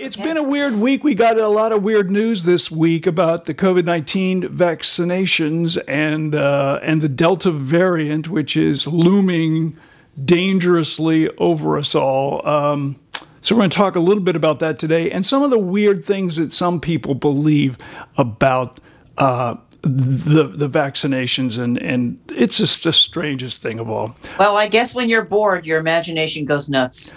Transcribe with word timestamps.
it's 0.00 0.16
been 0.16 0.36
a 0.36 0.42
weird 0.42 0.74
week. 0.74 1.04
We 1.04 1.14
got 1.14 1.38
a 1.38 1.48
lot 1.48 1.72
of 1.72 1.82
weird 1.82 2.10
news 2.10 2.44
this 2.44 2.70
week 2.70 3.06
about 3.06 3.44
the 3.44 3.54
COVID 3.54 3.84
nineteen 3.84 4.42
vaccinations 4.42 5.78
and 5.86 6.34
uh, 6.34 6.80
and 6.82 7.02
the 7.02 7.08
Delta 7.08 7.50
variant, 7.50 8.28
which 8.28 8.56
is 8.56 8.86
looming 8.86 9.76
dangerously 10.22 11.28
over 11.36 11.78
us 11.78 11.94
all. 11.94 12.46
Um, 12.46 12.98
so 13.42 13.54
we're 13.54 13.60
going 13.60 13.70
to 13.70 13.76
talk 13.76 13.96
a 13.96 14.00
little 14.00 14.22
bit 14.22 14.36
about 14.36 14.58
that 14.60 14.78
today, 14.78 15.10
and 15.10 15.24
some 15.24 15.42
of 15.42 15.50
the 15.50 15.58
weird 15.58 16.04
things 16.04 16.36
that 16.36 16.52
some 16.52 16.80
people 16.80 17.14
believe 17.14 17.76
about. 18.16 18.80
Uh, 19.18 19.56
the 19.82 20.46
the 20.46 20.68
vaccinations 20.68 21.58
and 21.58 21.78
and 21.78 22.18
it's 22.36 22.58
just 22.58 22.84
the 22.84 22.92
strangest 22.92 23.62
thing 23.62 23.80
of 23.80 23.88
all. 23.88 24.14
Well, 24.38 24.58
I 24.58 24.68
guess 24.68 24.94
when 24.94 25.08
you're 25.08 25.24
bored, 25.24 25.64
your 25.64 25.78
imagination 25.78 26.44
goes 26.44 26.68
nuts. 26.68 27.14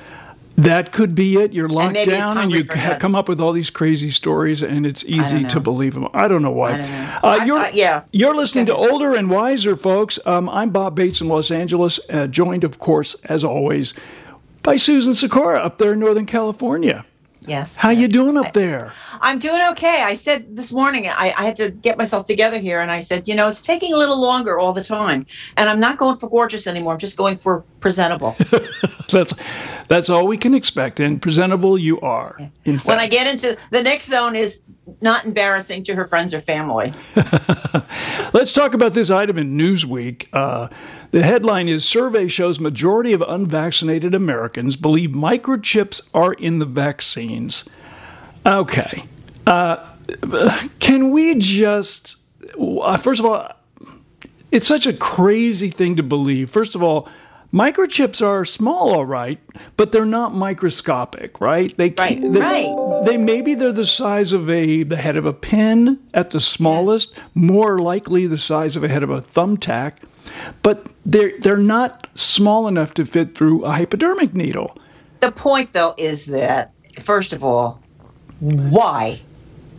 That 0.55 0.91
could 0.91 1.15
be 1.15 1.37
it. 1.37 1.51
You're 1.51 1.67
locked 1.67 1.97
and 1.97 2.09
down 2.09 2.37
and 2.37 2.51
you 2.51 2.63
ha- 2.69 2.97
come 2.99 3.15
up 3.15 3.27
with 3.27 3.41
all 3.41 3.53
these 3.53 3.71
crazy 3.71 4.11
stories, 4.11 4.61
and 4.61 4.85
it's 4.85 5.03
easy 5.05 5.43
to 5.45 5.59
believe 5.59 5.95
them. 5.95 6.07
I 6.13 6.27
don't 6.27 6.43
know 6.43 6.51
why. 6.51 6.77
Don't 6.77 6.81
know. 6.81 7.19
Uh, 7.23 7.43
you're, 7.45 7.57
I, 7.57 7.69
yeah. 7.69 8.03
You're 8.11 8.35
listening 8.35 8.67
to 8.67 8.75
Older 8.75 9.15
and 9.15 9.29
Wiser, 9.31 9.75
folks. 9.75 10.19
Um, 10.25 10.47
I'm 10.49 10.69
Bob 10.69 10.95
Bates 10.95 11.21
in 11.21 11.27
Los 11.27 11.49
Angeles, 11.49 11.99
uh, 12.09 12.27
joined, 12.27 12.63
of 12.63 12.77
course, 12.77 13.15
as 13.23 13.43
always, 13.43 13.95
by 14.61 14.75
Susan 14.75 15.15
Sikora 15.15 15.59
up 15.59 15.79
there 15.79 15.93
in 15.93 15.99
Northern 15.99 16.27
California. 16.27 17.03
Yes. 17.47 17.75
How 17.75 17.89
you 17.89 18.07
doing 18.07 18.37
up 18.37 18.53
there? 18.53 18.93
I'm 19.21 19.39
doing 19.39 19.61
okay. 19.71 20.03
I 20.03 20.15
said 20.15 20.55
this 20.55 20.71
morning 20.71 21.07
I, 21.07 21.33
I, 21.37 21.43
had 21.43 21.55
to 21.57 21.71
get 21.71 21.97
myself 21.97 22.25
together 22.25 22.59
here, 22.59 22.81
and 22.81 22.91
I 22.91 23.01
said, 23.01 23.27
you 23.27 23.35
know, 23.35 23.49
it's 23.49 23.61
taking 23.61 23.93
a 23.93 23.97
little 23.97 24.21
longer 24.21 24.59
all 24.59 24.73
the 24.73 24.83
time, 24.83 25.25
and 25.57 25.69
I'm 25.69 25.79
not 25.79 25.97
going 25.97 26.15
for 26.15 26.29
gorgeous 26.29 26.67
anymore. 26.67 26.93
I'm 26.93 26.99
just 26.99 27.17
going 27.17 27.37
for 27.37 27.63
presentable. 27.79 28.35
that's 29.11 29.33
that's 29.87 30.09
all 30.09 30.27
we 30.27 30.37
can 30.37 30.53
expect, 30.53 30.99
and 30.99 31.21
presentable 31.21 31.77
you 31.77 31.99
are. 32.01 32.37
Yeah. 32.65 32.77
when 32.79 32.99
I 32.99 33.07
get 33.07 33.27
into 33.27 33.57
the 33.71 33.83
next 33.83 34.07
zone 34.07 34.35
is 34.35 34.61
not 35.01 35.25
embarrassing 35.25 35.83
to 35.83 35.95
her 35.95 36.05
friends 36.05 36.33
or 36.33 36.41
family. 36.41 36.93
Let's 38.33 38.53
talk 38.53 38.73
about 38.73 38.93
this 38.93 39.11
item 39.11 39.37
in 39.37 39.57
Newsweek. 39.57 40.27
Uh, 40.33 40.67
the 41.13 41.21
headline 41.21 41.69
is 41.69 41.85
Survey 41.85 42.27
shows 42.27 42.59
majority 42.59 43.13
of 43.13 43.21
unvaccinated 43.21 44.15
Americans 44.15 44.75
believe 44.75 45.11
microchips 45.11 46.01
are 46.11 46.33
in 46.33 46.57
the 46.57 46.65
vaccines. 46.65 47.69
Okay. 48.43 49.03
Uh, 49.45 49.93
can 50.79 51.11
we 51.11 51.35
just, 51.35 52.15
uh, 52.59 52.97
first 52.97 53.19
of 53.19 53.27
all, 53.27 53.47
it's 54.51 54.65
such 54.65 54.87
a 54.87 54.93
crazy 54.93 55.69
thing 55.69 55.95
to 55.97 56.03
believe. 56.03 56.49
First 56.49 56.73
of 56.73 56.81
all, 56.81 57.07
microchips 57.53 58.25
are 58.25 58.43
small, 58.43 58.95
all 58.95 59.05
right, 59.05 59.39
but 59.77 59.91
they're 59.91 60.05
not 60.05 60.33
microscopic, 60.33 61.39
right? 61.39 61.77
They 61.77 61.93
right, 61.95 62.19
they, 62.19 62.39
right. 62.39 62.65
They 63.05 63.17
maybe 63.17 63.55
they're 63.55 63.71
the 63.71 63.85
size 63.85 64.31
of 64.31 64.49
a 64.49 64.83
the 64.83 64.97
head 64.97 65.17
of 65.17 65.25
a 65.25 65.33
pin 65.33 65.99
at 66.13 66.31
the 66.31 66.39
smallest, 66.39 67.17
more 67.33 67.79
likely 67.79 68.27
the 68.27 68.37
size 68.37 68.75
of 68.75 68.83
a 68.83 68.87
head 68.87 69.03
of 69.03 69.09
a 69.09 69.21
thumbtack, 69.21 69.93
but 70.61 70.87
they're 71.05 71.33
they're 71.39 71.57
not 71.57 72.07
small 72.15 72.67
enough 72.67 72.93
to 72.95 73.05
fit 73.05 73.37
through 73.37 73.63
a 73.65 73.71
hypodermic 73.71 74.33
needle. 74.33 74.77
The 75.19 75.31
point, 75.31 75.73
though, 75.73 75.93
is 75.97 76.25
that 76.27 76.73
first 76.99 77.33
of 77.33 77.43
all, 77.43 77.81
why 78.39 79.21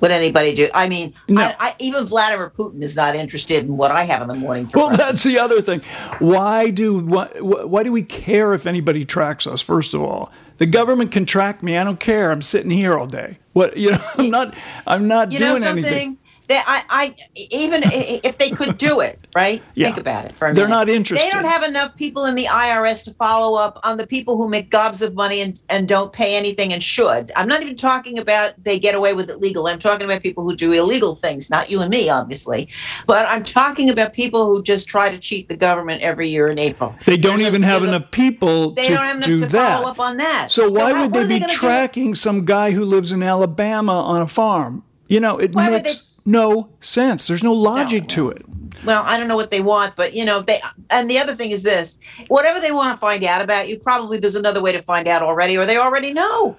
would 0.01 0.11
anybody 0.11 0.55
do? 0.55 0.69
I 0.75 0.89
mean, 0.89 1.15
no. 1.29 1.43
I, 1.43 1.57
I, 1.59 1.75
even 1.79 2.05
Vladimir 2.05 2.51
Putin 2.51 2.83
is 2.83 2.97
not 2.97 3.15
interested 3.15 3.65
in 3.65 3.77
what 3.77 3.91
I 3.91 4.05
have 4.05 4.23
in 4.23 4.29
the 4.29 4.35
morning. 4.35 4.69
well, 4.75 4.95
that's 4.97 5.23
the 5.25 5.39
other 5.39 5.63
thing. 5.63 5.81
Why 6.19 6.71
do 6.71 6.99
why, 6.99 7.27
why 7.41 7.83
do 7.83 7.93
we 7.93 8.03
care 8.03 8.55
if 8.55 8.67
anybody 8.67 9.05
tracks 9.05 9.47
us? 9.47 9.61
First 9.61 9.95
of 9.95 10.03
all, 10.03 10.31
the 10.59 10.67
government 10.67 11.11
can 11.11 11.27
track 11.27 11.63
me. 11.63 11.77
I 11.77 11.85
don't 11.85 12.01
care. 12.01 12.31
I'm 12.31 12.43
sitting 12.43 12.71
here 12.71 12.97
all 12.97 13.07
day. 13.07 13.39
What 13.53 13.77
you 13.77 13.93
know? 13.93 14.05
I'm 14.17 14.31
not. 14.31 14.55
I'm 14.87 15.09
not 15.09 15.33
you 15.33 15.39
doing 15.39 15.65
anything. 15.65 16.19
They, 16.47 16.57
I, 16.57 16.85
I, 16.91 17.17
even 17.51 17.83
if 17.85 18.39
they 18.39 18.51
could 18.51 18.77
do 18.77 19.01
it, 19.01 19.19
right? 19.35 19.63
Yeah. 19.77 19.87
Think 19.87 19.99
about 19.99 20.25
it 20.27 20.37
for 20.37 20.49
a. 20.49 20.55
They're 20.55 20.69
not 20.69 20.89
interested. 20.89 21.27
They 21.27 21.31
don't 21.31 21.47
have 21.47 21.65
enough 21.65 21.97
people 21.97 22.27
in 22.27 22.37
the 22.37 22.45
IRS 22.45 23.03
to 23.05 23.15
follow 23.15 23.59
up 23.59 23.81
on 23.83 23.97
the 23.97 24.07
people 24.07 24.37
who 24.37 24.49
make 24.49 24.71
gobs 24.71 25.03
of 25.03 25.15
money 25.15 25.41
and, 25.41 25.61
and 25.69 25.89
don't 25.89 26.13
pay 26.13 26.37
anything 26.37 26.73
and 26.73 26.81
should. 26.81 27.33
I'm 27.35 27.49
not 27.49 27.61
even 27.61 27.75
talking 27.75 28.19
about 28.19 28.55
they 28.63 28.79
get 28.79 28.95
away 28.95 29.15
with 29.15 29.31
it 29.31 29.39
legal. 29.39 29.67
I'm 29.67 29.81
talking 29.81 30.05
about 30.05 30.23
people 30.23 30.45
who 30.45 30.55
do 30.55 30.73
illegal 30.73 31.17
things, 31.17 31.51
not 31.51 31.71
you 31.71 31.81
and 31.81 31.91
me, 31.91 32.09
obviously. 32.09 32.69
But 33.07 33.27
I'm 33.27 33.43
talking 33.43 33.91
about 33.91 34.13
people 34.13 34.47
who 34.47 34.63
just 34.63 34.89
try 34.89 35.11
to 35.11 35.19
cheat 35.19 35.49
the 35.49 35.57
government 35.57 36.03
every 36.03 36.29
year 36.29 36.47
in 36.47 36.59
April. 36.59 36.95
They 37.05 37.17
don't 37.17 37.39
there's 37.39 37.49
even 37.49 37.65
a, 37.65 37.67
have 37.67 37.83
enough 37.83 38.05
a, 38.05 38.07
people 38.07 38.71
they 38.73 38.89
to 38.89 38.95
don't 38.95 39.05
have 39.05 39.17
enough 39.17 39.27
do 39.27 39.39
to 39.41 39.47
that. 39.47 39.77
follow 39.77 39.91
up 39.91 39.99
on 39.99 40.19
that. 40.19 40.51
So, 40.51 40.73
so 40.73 40.81
why 40.81 40.93
how, 40.93 41.03
would 41.09 41.13
they 41.13 41.41
be 41.41 41.45
they 41.45 41.53
tracking 41.53 42.15
some 42.15 42.45
guy 42.45 42.71
who 42.71 42.85
lives 42.85 43.11
in 43.11 43.23
Alabama 43.23 43.93
on 43.93 44.23
a 44.23 44.29
farm? 44.29 44.85
You 45.09 45.21
know, 45.21 45.39
it 45.39 45.53
why 45.53 45.71
makes 45.71 46.05
no 46.25 46.71
sense. 46.81 47.27
There's 47.27 47.43
no 47.43 47.53
logic 47.53 48.05
no, 48.05 48.09
to 48.09 48.31
it. 48.31 48.47
Well, 48.85 49.03
I 49.05 49.19
don't 49.19 49.29
know 49.29 49.37
what 49.37 49.51
they 49.51 49.61
want, 49.61 49.97
but 49.97 50.15
you 50.15 50.25
know, 50.25 50.43
they 50.43 50.61
and 50.91 51.09
the 51.09 51.19
other 51.19 51.35
thing 51.35 51.51
is 51.51 51.63
this 51.63 51.99
whatever 52.29 52.61
they 52.61 52.73
want 52.73 52.97
to 52.97 53.01
find 53.01 53.25
out 53.25 53.43
about 53.43 53.69
you, 53.69 53.79
probably 53.79 54.19
there's 54.19 54.37
another 54.37 54.63
way 54.63 54.73
to 54.73 54.83
find 54.83 55.09
out 55.09 55.23
already, 55.23 55.57
or 55.57 55.67
they 55.67 55.77
already 55.77 56.13
know. 56.13 56.57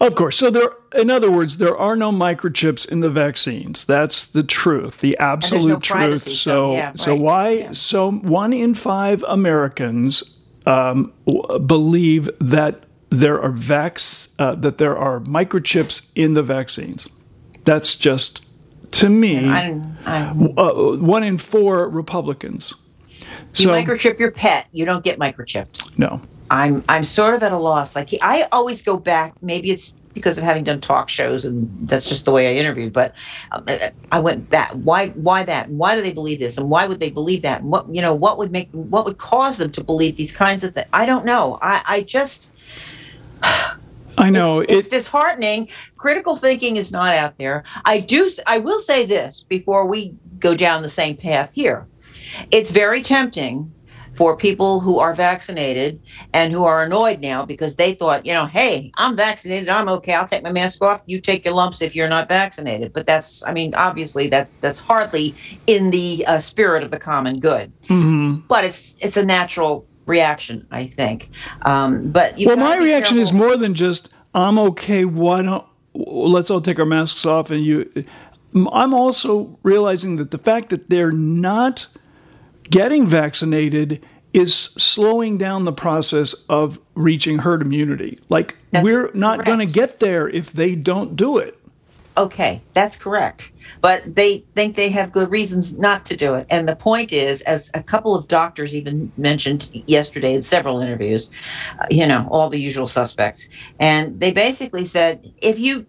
Of 0.00 0.16
course. 0.16 0.36
So 0.36 0.50
there 0.50 0.70
in 0.94 1.10
other 1.10 1.30
words, 1.30 1.58
there 1.58 1.76
are 1.76 1.96
no 1.96 2.10
microchips 2.10 2.88
in 2.88 3.00
the 3.00 3.10
vaccines. 3.10 3.84
That's 3.84 4.26
the 4.26 4.42
truth, 4.42 5.00
the 5.00 5.16
absolute 5.18 5.68
no 5.68 5.76
truth. 5.76 5.98
Privacy, 5.98 6.30
so 6.30 6.34
so, 6.34 6.72
yeah, 6.72 6.92
so 6.96 7.12
right. 7.12 7.20
why 7.20 7.50
yeah. 7.50 7.72
so 7.72 8.10
one 8.10 8.52
in 8.52 8.74
5 8.74 9.24
Americans 9.28 10.22
um, 10.66 11.12
believe 11.66 12.28
that 12.40 12.84
there 13.10 13.40
are 13.40 13.52
vax 13.52 14.34
uh, 14.38 14.54
that 14.56 14.78
there 14.78 14.96
are 14.96 15.20
microchips 15.20 16.08
in 16.14 16.34
the 16.34 16.42
vaccines. 16.42 17.08
That's 17.64 17.96
just 17.96 18.44
to 18.94 19.08
me, 19.08 19.48
I, 19.48 19.80
I, 20.06 20.20
uh, 20.56 20.96
one 20.96 21.24
in 21.24 21.38
four 21.38 21.88
Republicans. 21.88 22.74
You 23.56 23.68
microchip 23.68 24.18
your 24.18 24.30
pet. 24.30 24.68
You 24.72 24.84
don't 24.84 25.04
get 25.04 25.18
microchipped. 25.18 25.98
No. 25.98 26.20
I'm 26.50 26.84
I'm 26.88 27.04
sort 27.04 27.34
of 27.34 27.42
at 27.42 27.52
a 27.52 27.58
loss. 27.58 27.96
Like 27.96 28.10
I 28.22 28.46
always 28.52 28.82
go 28.82 28.98
back. 28.98 29.34
Maybe 29.42 29.70
it's 29.70 29.92
because 30.12 30.38
of 30.38 30.44
having 30.44 30.62
done 30.62 30.80
talk 30.80 31.08
shows 31.08 31.44
and 31.44 31.68
that's 31.88 32.08
just 32.08 32.24
the 32.24 32.30
way 32.30 32.48
I 32.48 32.60
interviewed. 32.60 32.92
But 32.92 33.14
um, 33.52 33.66
I 34.12 34.20
went 34.20 34.50
that 34.50 34.76
why 34.76 35.08
why 35.10 35.42
that 35.44 35.68
why 35.70 35.96
do 35.96 36.02
they 36.02 36.12
believe 36.12 36.38
this 36.38 36.56
and 36.56 36.70
why 36.70 36.86
would 36.86 37.00
they 37.00 37.10
believe 37.10 37.42
that 37.42 37.62
and 37.62 37.70
what 37.70 37.92
you 37.92 38.00
know 38.00 38.14
what 38.14 38.38
would 38.38 38.52
make 38.52 38.70
what 38.72 39.04
would 39.04 39.18
cause 39.18 39.58
them 39.58 39.70
to 39.72 39.82
believe 39.82 40.16
these 40.16 40.32
kinds 40.32 40.62
of 40.64 40.74
things? 40.74 40.86
I 40.92 41.06
don't 41.06 41.24
know. 41.24 41.58
I 41.60 41.82
I 41.86 42.00
just 42.02 42.52
I 44.24 44.30
know 44.30 44.60
it's, 44.60 44.72
it's, 44.72 44.88
disheartening. 44.88 45.68
Critical 45.96 46.36
thinking 46.36 46.76
is 46.76 46.90
not 46.90 47.14
out 47.14 47.38
there. 47.38 47.64
I 47.84 48.00
do. 48.00 48.30
I 48.46 48.58
will 48.58 48.80
say 48.80 49.06
this 49.06 49.44
before 49.44 49.86
we 49.86 50.14
go 50.38 50.54
down 50.54 50.82
the 50.82 50.88
same 50.88 51.16
path 51.16 51.52
here. 51.52 51.86
It's 52.50 52.70
very 52.70 53.02
tempting 53.02 53.72
for 54.14 54.36
people 54.36 54.80
who 54.80 54.98
are 54.98 55.14
vaccinated 55.14 56.00
and 56.32 56.52
who 56.52 56.64
are 56.64 56.82
annoyed 56.82 57.20
now 57.20 57.44
because 57.44 57.76
they 57.76 57.94
thought, 57.94 58.24
you 58.24 58.32
know, 58.32 58.46
hey, 58.46 58.92
I'm 58.96 59.16
vaccinated, 59.16 59.68
I'm 59.68 59.88
okay. 59.88 60.14
I'll 60.14 60.26
take 60.26 60.42
my 60.42 60.52
mask 60.52 60.82
off. 60.82 61.02
You 61.06 61.20
take 61.20 61.44
your 61.44 61.54
lumps 61.54 61.82
if 61.82 61.94
you're 61.94 62.08
not 62.08 62.28
vaccinated. 62.28 62.92
But 62.92 63.06
that's, 63.06 63.44
I 63.44 63.52
mean, 63.52 63.74
obviously 63.74 64.28
that 64.28 64.48
that's 64.60 64.80
hardly 64.80 65.34
in 65.66 65.90
the 65.90 66.24
uh, 66.26 66.38
spirit 66.38 66.82
of 66.82 66.90
the 66.90 66.98
common 66.98 67.40
good. 67.40 67.72
Mm-hmm. 67.84 68.46
But 68.46 68.64
it's 68.64 68.96
it's 69.04 69.16
a 69.16 69.24
natural 69.24 69.86
reaction, 70.06 70.66
I 70.70 70.86
think. 70.86 71.30
Um, 71.62 72.10
but 72.10 72.34
well, 72.44 72.56
my 72.56 72.76
reaction 72.76 73.16
careful. 73.16 73.22
is 73.22 73.32
more 73.32 73.56
than 73.56 73.74
just 73.74 74.12
I'm 74.34 74.58
okay. 74.58 75.04
Why 75.04 75.42
don't 75.42 75.64
let's 75.94 76.50
all 76.50 76.60
take 76.60 76.78
our 76.78 76.86
masks 76.86 77.24
off 77.24 77.50
and 77.50 77.64
you. 77.64 78.04
I'm 78.54 78.94
also 78.94 79.58
realizing 79.62 80.16
that 80.16 80.30
the 80.30 80.38
fact 80.38 80.68
that 80.68 80.88
they're 80.88 81.12
not 81.12 81.86
getting 82.70 83.06
vaccinated 83.06 84.04
is 84.32 84.54
slowing 84.54 85.38
down 85.38 85.64
the 85.64 85.72
process 85.72 86.34
of 86.48 86.78
reaching 86.94 87.38
herd 87.38 87.62
immunity. 87.62 88.18
Like 88.28 88.56
That's 88.72 88.84
we're 88.84 89.10
not 89.14 89.44
going 89.44 89.60
to 89.60 89.66
get 89.66 90.00
there 90.00 90.28
if 90.28 90.52
they 90.52 90.74
don't 90.74 91.16
do 91.16 91.38
it. 91.38 91.58
Okay, 92.16 92.62
that's 92.74 92.96
correct. 92.96 93.50
But 93.80 94.14
they 94.14 94.44
think 94.54 94.76
they 94.76 94.88
have 94.90 95.10
good 95.10 95.30
reasons 95.30 95.76
not 95.76 96.04
to 96.06 96.16
do 96.16 96.34
it. 96.34 96.46
And 96.48 96.68
the 96.68 96.76
point 96.76 97.12
is, 97.12 97.40
as 97.42 97.72
a 97.74 97.82
couple 97.82 98.14
of 98.14 98.28
doctors 98.28 98.74
even 98.74 99.10
mentioned 99.16 99.68
yesterday 99.86 100.34
in 100.34 100.42
several 100.42 100.80
interviews, 100.80 101.30
uh, 101.80 101.86
you 101.90 102.06
know, 102.06 102.28
all 102.30 102.48
the 102.48 102.60
usual 102.60 102.86
suspects. 102.86 103.48
And 103.80 104.20
they 104.20 104.30
basically 104.30 104.84
said 104.84 105.32
if 105.42 105.58
you 105.58 105.86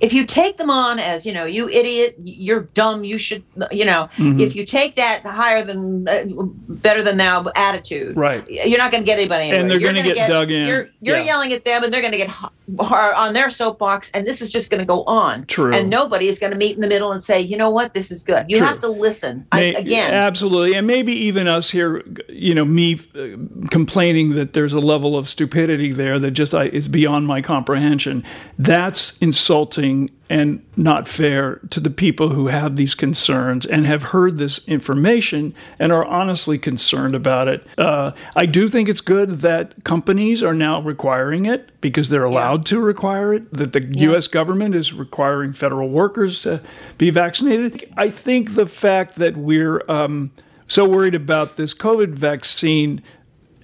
if 0.00 0.12
you 0.12 0.24
take 0.24 0.56
them 0.56 0.70
on 0.70 0.98
as 0.98 1.24
you 1.26 1.32
know 1.32 1.44
you 1.44 1.68
idiot 1.68 2.14
you're 2.22 2.62
dumb 2.74 3.04
you 3.04 3.18
should 3.18 3.42
you 3.70 3.84
know 3.84 4.08
Mm-hmm. 4.18 4.40
if 4.40 4.54
you 4.56 4.64
take 4.64 4.96
that 4.96 5.24
higher 5.24 5.62
than 5.62 6.08
uh, 6.08 6.24
better 6.68 7.02
than 7.02 7.16
thou 7.18 7.46
attitude 7.56 8.16
Right. 8.16 8.44
you're 8.50 8.78
not 8.78 8.90
going 8.92 9.02
to 9.02 9.06
get 9.06 9.18
anybody 9.18 9.44
anywhere. 9.44 9.60
And 9.60 9.70
they're 9.70 9.80
gonna 9.80 10.02
get 10.02 10.28
dug 10.28 10.50
in. 10.50 10.66
you're, 10.66 10.88
you're 11.00 11.18
Yeah. 11.18 11.24
yelling 11.24 11.52
at 11.52 11.64
them 11.64 11.84
and 11.84 11.92
they're 11.92 12.00
going 12.00 12.12
to 12.12 12.18
get 12.18 12.30
on 12.78 13.32
their 13.34 13.50
soapbox 13.50 14.10
and 14.12 14.26
this 14.26 14.40
is 14.42 14.50
just 14.50 14.70
going 14.70 14.80
to 14.80 14.86
go 14.86 15.04
on 15.04 15.46
True. 15.46 15.72
and 15.74 15.88
nobody 15.88 16.26
is 16.28 16.38
going 16.38 16.52
to 16.52 16.58
meet 16.58 16.74
in 16.74 16.80
the 16.80 16.88
middle 16.88 17.12
and 17.12 17.22
say 17.22 17.40
you 17.40 17.56
know 17.56 17.70
what 17.70 17.94
this 17.94 18.10
is 18.10 18.22
good 18.24 18.46
you 18.48 18.58
True. 18.58 18.66
have 18.66 18.80
to 18.80 18.88
listen 18.88 19.46
I, 19.52 19.60
again 19.84 20.12
absolutely, 20.14 20.74
and 20.76 20.86
maybe 20.86 21.12
even 21.12 21.46
us 21.48 21.70
here, 21.70 22.02
you 22.28 22.54
know, 22.54 22.64
me 22.64 22.98
uh, 23.14 23.68
complaining 23.70 24.34
that 24.34 24.52
there's 24.52 24.72
a 24.72 24.78
level 24.80 25.16
of 25.16 25.28
stupidity 25.28 25.92
there 25.92 26.18
that 26.18 26.32
just 26.32 26.54
I, 26.54 26.64
is 26.64 26.88
beyond 26.88 27.26
my 27.26 27.40
comprehension. 27.42 28.24
That's 28.58 29.16
insulting 29.18 29.87
and 30.30 30.64
not 30.76 31.08
fair 31.08 31.56
to 31.70 31.80
the 31.80 31.90
people 31.90 32.30
who 32.30 32.48
have 32.48 32.76
these 32.76 32.94
concerns 32.94 33.64
and 33.64 33.86
have 33.86 34.04
heard 34.04 34.36
this 34.36 34.66
information 34.68 35.54
and 35.78 35.90
are 35.90 36.04
honestly 36.04 36.58
concerned 36.58 37.14
about 37.14 37.48
it. 37.48 37.66
Uh, 37.78 38.12
I 38.36 38.46
do 38.46 38.68
think 38.68 38.88
it's 38.88 39.00
good 39.00 39.40
that 39.40 39.84
companies 39.84 40.42
are 40.42 40.54
now 40.54 40.82
requiring 40.82 41.46
it 41.46 41.70
because 41.80 42.08
they're 42.08 42.24
allowed 42.24 42.66
to 42.66 42.78
require 42.80 43.32
it. 43.32 43.52
That 43.52 43.72
the 43.72 43.86
U.S. 44.00 44.26
government 44.26 44.74
is 44.74 44.92
requiring 44.92 45.52
federal 45.52 45.88
workers 45.88 46.42
to 46.42 46.62
be 46.98 47.10
vaccinated. 47.10 47.90
I 47.96 48.10
think 48.10 48.54
the 48.54 48.66
fact 48.66 49.14
that 49.16 49.36
we're 49.36 49.82
um, 49.88 50.30
so 50.66 50.86
worried 50.86 51.14
about 51.14 51.56
this 51.56 51.72
COVID 51.72 52.10
vaccine 52.10 53.02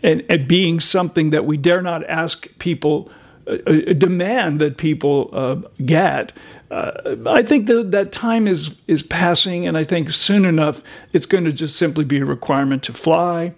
and, 0.03 0.23
and 0.29 0.47
being 0.47 0.81
something 0.81 1.31
that 1.31 1.44
we 1.44 1.56
dare 1.56 1.82
not 1.82 2.09
ask 2.09 2.47
people, 2.59 3.11
demand 3.44 4.61
that 4.61 4.76
people 4.76 5.31
uh, 5.32 5.56
get. 5.85 6.32
Uh, 6.70 7.17
I 7.26 7.43
think 7.43 7.67
that 7.67 7.91
that 7.93 8.11
time 8.12 8.49
is 8.49 8.75
is 8.87 9.02
passing, 9.02 9.67
and 9.67 9.76
I 9.76 9.85
think 9.85 10.11
soon 10.11 10.44
enough 10.44 10.82
it's 11.12 11.26
going 11.26 11.44
to 11.44 11.52
just 11.52 11.76
simply 11.76 12.05
be 12.05 12.19
a 12.19 12.25
requirement 12.25 12.82
to 12.85 12.93
fly, 12.93 13.52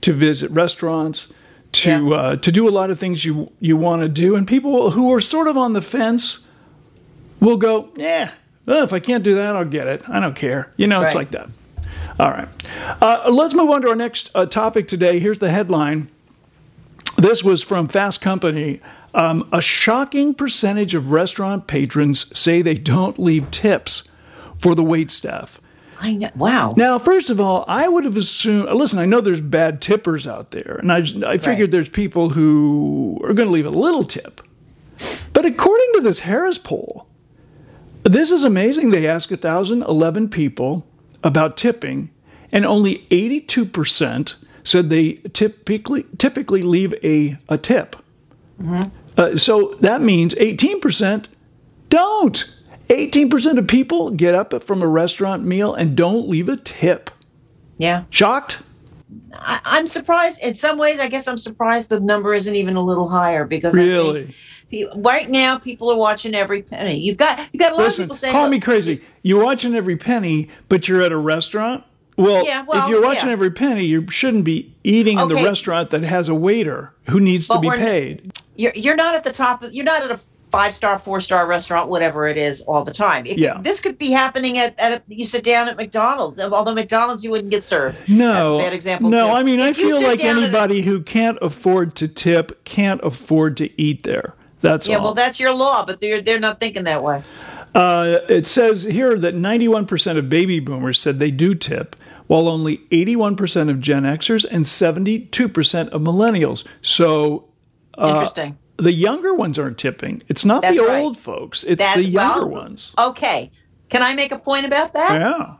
to 0.00 0.12
visit 0.12 0.50
restaurants, 0.50 1.28
to 1.72 1.90
Yeah. 1.90 2.14
uh, 2.16 2.36
to 2.36 2.52
do 2.52 2.68
a 2.68 2.70
lot 2.70 2.90
of 2.90 2.98
things 2.98 3.24
you 3.24 3.50
you 3.60 3.76
want 3.76 4.02
to 4.02 4.08
do, 4.08 4.36
and 4.36 4.46
people 4.46 4.90
who 4.90 5.12
are 5.12 5.20
sort 5.20 5.46
of 5.46 5.56
on 5.56 5.72
the 5.72 5.82
fence 5.82 6.40
will 7.38 7.56
go, 7.56 7.88
yeah. 7.96 8.32
Well, 8.66 8.82
if 8.84 8.92
I 8.92 9.00
can't 9.00 9.24
do 9.24 9.34
that, 9.36 9.56
I'll 9.56 9.64
get 9.64 9.86
it. 9.86 10.02
I 10.08 10.20
don't 10.20 10.36
care. 10.36 10.72
You 10.76 10.86
know, 10.86 11.00
it's 11.02 11.14
like 11.14 11.30
that. 11.30 11.48
All 12.20 12.30
right. 12.30 12.48
Uh, 13.00 13.30
let's 13.30 13.54
move 13.54 13.70
on 13.70 13.80
to 13.82 13.88
our 13.88 13.96
next 13.96 14.30
uh, 14.34 14.44
topic 14.44 14.86
today. 14.86 15.18
Here's 15.18 15.38
the 15.38 15.50
headline. 15.50 16.08
This 17.20 17.44
was 17.44 17.62
from 17.62 17.88
Fast 17.88 18.20
Company. 18.22 18.80
Um, 19.12 19.46
a 19.52 19.60
shocking 19.60 20.32
percentage 20.34 20.94
of 20.94 21.10
restaurant 21.10 21.66
patrons 21.66 22.36
say 22.38 22.62
they 22.62 22.74
don't 22.74 23.18
leave 23.18 23.50
tips 23.50 24.04
for 24.58 24.74
the 24.74 24.82
wait 24.82 25.10
staff. 25.10 25.60
I 26.00 26.14
know. 26.14 26.30
Wow. 26.34 26.72
Now, 26.78 26.98
first 26.98 27.28
of 27.28 27.38
all, 27.38 27.64
I 27.68 27.88
would 27.88 28.04
have 28.04 28.16
assumed. 28.16 28.70
Listen, 28.72 28.98
I 28.98 29.04
know 29.04 29.20
there's 29.20 29.42
bad 29.42 29.82
tippers 29.82 30.26
out 30.26 30.50
there, 30.52 30.76
and 30.80 30.90
I, 30.90 30.98
I 31.30 31.36
figured 31.36 31.46
Right. 31.68 31.70
there's 31.70 31.90
people 31.90 32.30
who 32.30 33.20
are 33.22 33.34
going 33.34 33.48
to 33.48 33.52
leave 33.52 33.66
a 33.66 33.70
little 33.70 34.04
tip. 34.04 34.40
But 35.34 35.44
according 35.44 35.88
to 35.94 36.00
this 36.00 36.20
Harris 36.20 36.56
poll, 36.56 37.06
this 38.02 38.30
is 38.30 38.44
amazing. 38.44 38.90
They 38.90 39.06
asked 39.06 39.30
1,011 39.30 40.30
people 40.30 40.86
about 41.22 41.58
tipping, 41.58 42.10
and 42.50 42.64
only 42.64 43.06
82% 43.10 44.36
said 44.64 44.90
they 44.90 45.14
typically 45.32 46.04
typically 46.18 46.62
leave 46.62 46.94
a, 47.02 47.38
a 47.48 47.58
tip. 47.58 47.96
Uh, 49.16 49.36
so 49.36 49.76
that 49.80 50.00
means 50.02 50.34
18% 50.34 51.26
don't. 51.88 52.56
18% 52.88 53.58
of 53.58 53.66
people 53.68 54.10
get 54.10 54.34
up 54.34 54.62
from 54.62 54.82
a 54.82 54.86
restaurant 54.86 55.44
meal 55.44 55.74
and 55.74 55.96
don't 55.96 56.28
leave 56.28 56.48
a 56.48 56.56
tip. 56.56 57.10
Yeah. 57.78 58.04
Shocked? 58.10 58.62
I, 59.34 59.60
I'm 59.64 59.86
surprised. 59.86 60.42
In 60.42 60.54
some 60.54 60.78
ways, 60.78 61.00
I 61.00 61.08
guess 61.08 61.28
I'm 61.28 61.38
surprised 61.38 61.88
the 61.88 62.00
number 62.00 62.34
isn't 62.34 62.54
even 62.54 62.76
a 62.76 62.82
little 62.82 63.08
higher 63.08 63.44
because 63.44 63.74
I 63.74 63.78
think 63.78 64.34
Really? 64.72 64.94
right 64.96 65.28
now 65.28 65.58
people 65.58 65.90
are 65.90 65.96
watching 65.96 66.34
every 66.34 66.62
penny. 66.62 66.98
You've 66.98 67.16
got 67.16 67.38
you've 67.52 67.60
got 67.60 67.72
a 67.72 67.76
lot 67.76 67.84
Listen, 67.84 68.04
of 68.04 68.06
people 68.06 68.16
saying, 68.16 68.32
call 68.32 68.48
me 68.48 68.60
crazy. 68.60 69.02
You're 69.22 69.42
watching 69.44 69.74
every 69.74 69.96
penny, 69.96 70.48
but 70.68 70.88
you're 70.88 71.02
at 71.02 71.12
a 71.12 71.16
restaurant? 71.16 71.84
Well, 72.20 72.44
Yeah, 72.44 72.64
well, 72.66 72.82
if 72.84 72.88
you're 72.90 73.02
watching 73.02 73.26
yeah. 73.28 73.32
every 73.32 73.50
penny, 73.50 73.84
you 73.84 74.08
shouldn't 74.10 74.44
be 74.44 74.72
eating 74.84 75.18
in 75.18 75.28
the 75.28 75.34
restaurant 75.36 75.90
that 75.90 76.02
has 76.02 76.28
a 76.28 76.34
waiter 76.34 76.92
who 77.08 77.20
needs 77.20 77.48
to 77.48 77.58
be 77.58 77.70
paid. 77.70 78.32
You're 78.56 78.72
you're 78.74 78.96
not 78.96 79.14
at 79.14 79.24
the 79.24 79.32
top. 79.32 79.62
Of, 79.62 79.72
you're 79.72 79.84
not 79.84 80.02
at 80.02 80.10
a 80.10 80.20
five 80.50 80.74
star, 80.74 80.98
four 80.98 81.20
star 81.20 81.46
restaurant, 81.46 81.88
whatever 81.88 82.26
it 82.28 82.36
is, 82.36 82.60
all 82.62 82.82
the 82.84 82.92
time. 82.92 83.24
If 83.24 83.38
Yeah. 83.38 83.58
this 83.62 83.80
could 83.80 83.96
be 83.98 84.10
happening 84.10 84.58
at, 84.58 84.78
at 84.80 84.92
a, 84.98 85.02
you 85.06 85.24
sit 85.24 85.44
down 85.44 85.68
at 85.68 85.76
McDonald's. 85.76 86.40
Although 86.40 86.74
McDonald's, 86.74 87.22
you 87.24 87.30
wouldn't 87.30 87.50
get 87.52 87.62
served. 87.62 87.96
No, 88.08 88.32
That's 88.58 88.64
a 88.64 88.66
bad 88.66 88.72
example. 88.74 89.10
No, 89.10 89.28
too. 89.28 89.32
I 89.34 89.42
mean, 89.44 89.60
I 89.60 89.68
If 89.68 89.78
you 89.78 89.88
feel 89.90 90.02
like 90.08 90.22
at 90.24 90.36
a- 90.36 90.40
anybody 90.40 90.82
who 90.82 91.00
can't 91.02 91.38
afford 91.40 91.94
to 91.96 92.08
tip 92.08 92.64
can't 92.64 93.00
afford 93.04 93.56
to 93.58 93.80
eat 93.80 94.02
there. 94.02 94.34
That's 94.60 94.88
yeah, 94.88 94.96
all. 94.96 95.04
well, 95.04 95.14
that's 95.14 95.38
your 95.40 95.54
law, 95.54 95.86
but 95.86 96.00
they're 96.00 96.20
they're 96.20 96.40
not 96.40 96.60
thinking 96.60 96.84
that 96.84 97.02
way. 97.02 97.22
Uh, 97.74 98.18
it 98.28 98.48
says 98.48 98.82
here 98.82 99.16
that 99.16 99.32
91% 99.36 100.18
of 100.18 100.28
baby 100.28 100.58
boomers 100.58 100.98
said 100.98 101.20
they 101.20 101.30
do 101.30 101.54
tip, 101.54 101.94
while 102.30 102.46
only 102.46 102.78
81% 102.92 103.70
of 103.70 103.80
Gen 103.80 104.04
Xers 104.04 104.46
and 104.48 104.64
72% 104.64 105.88
of 105.88 106.00
millennials. 106.00 106.64
So 106.80 107.48
uh, 107.98 108.06
Interesting. 108.10 108.56
the 108.76 108.92
younger 108.92 109.34
ones 109.34 109.58
aren't 109.58 109.78
tipping. 109.78 110.22
It's 110.28 110.44
not 110.44 110.62
That's 110.62 110.76
the 110.76 110.84
right. 110.84 111.00
old 111.02 111.18
folks, 111.18 111.64
it's 111.64 111.80
That's 111.80 111.96
the 111.96 112.04
younger 112.08 112.46
well, 112.46 112.62
ones. 112.62 112.94
Okay. 112.96 113.50
Can 113.88 114.04
I 114.04 114.14
make 114.14 114.30
a 114.30 114.38
point 114.38 114.64
about 114.64 114.92
that? 114.92 115.20
Yeah. 115.20 115.56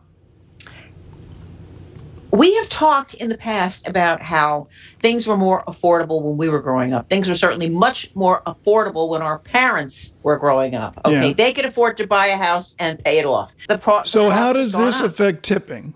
we 2.30 2.54
have 2.54 2.68
talked 2.68 3.14
in 3.14 3.30
the 3.30 3.36
past 3.36 3.88
about 3.88 4.22
how 4.22 4.68
things 5.00 5.26
were 5.26 5.36
more 5.36 5.64
affordable 5.66 6.22
when 6.22 6.36
we 6.36 6.48
were 6.48 6.60
growing 6.60 6.92
up. 6.92 7.08
Things 7.08 7.28
were 7.28 7.34
certainly 7.34 7.68
much 7.68 8.12
more 8.14 8.42
affordable 8.46 9.08
when 9.08 9.22
our 9.22 9.40
parents 9.40 10.12
were 10.22 10.38
growing 10.38 10.76
up. 10.76 11.00
Okay, 11.04 11.30
Yeah. 11.30 11.32
they 11.32 11.52
could 11.52 11.64
afford 11.64 11.96
to 11.96 12.06
buy 12.06 12.26
a 12.26 12.36
house 12.36 12.76
and 12.78 13.02
pay 13.04 13.18
it 13.18 13.24
off. 13.24 13.52
The 13.68 13.76
pro- 13.76 14.02
the 14.02 14.04
So, 14.04 14.30
how 14.30 14.52
does 14.52 14.70
this 14.72 15.00
up. 15.00 15.06
affect 15.06 15.42
tipping? 15.42 15.94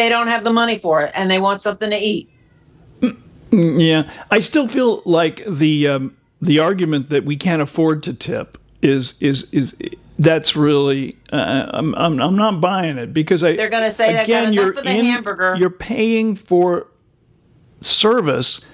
They 0.00 0.08
don't 0.08 0.28
have 0.28 0.44
the 0.44 0.52
money 0.52 0.78
for 0.78 1.02
it, 1.02 1.12
and 1.14 1.30
they 1.30 1.38
want 1.38 1.60
something 1.60 1.90
to 1.90 1.96
eat. 1.98 2.32
Yeah, 3.50 4.10
I 4.30 4.38
still 4.38 4.66
feel 4.66 5.02
like 5.04 5.44
the 5.46 5.88
um, 5.88 6.16
the 6.40 6.58
argument 6.58 7.10
that 7.10 7.26
we 7.26 7.36
can't 7.36 7.60
afford 7.60 8.02
to 8.04 8.14
tip 8.14 8.56
is 8.80 9.12
is 9.20 9.52
is 9.52 9.76
that's 10.18 10.56
really 10.56 11.18
uh, 11.34 11.66
I'm, 11.74 11.94
I'm 11.96 12.18
I'm 12.18 12.34
not 12.34 12.62
buying 12.62 12.96
it 12.96 13.12
because 13.12 13.44
I 13.44 13.56
They're 13.56 13.68
gonna 13.68 13.90
say 13.90 14.06
they've 14.06 14.16
got 14.20 14.24
again 14.24 14.42
enough 14.44 14.54
you're 14.54 14.72
for 14.72 14.80
the 14.80 14.90
in, 14.90 15.04
hamburger. 15.04 15.56
you're 15.58 15.68
paying 15.68 16.34
for 16.34 16.86
service 17.82 18.66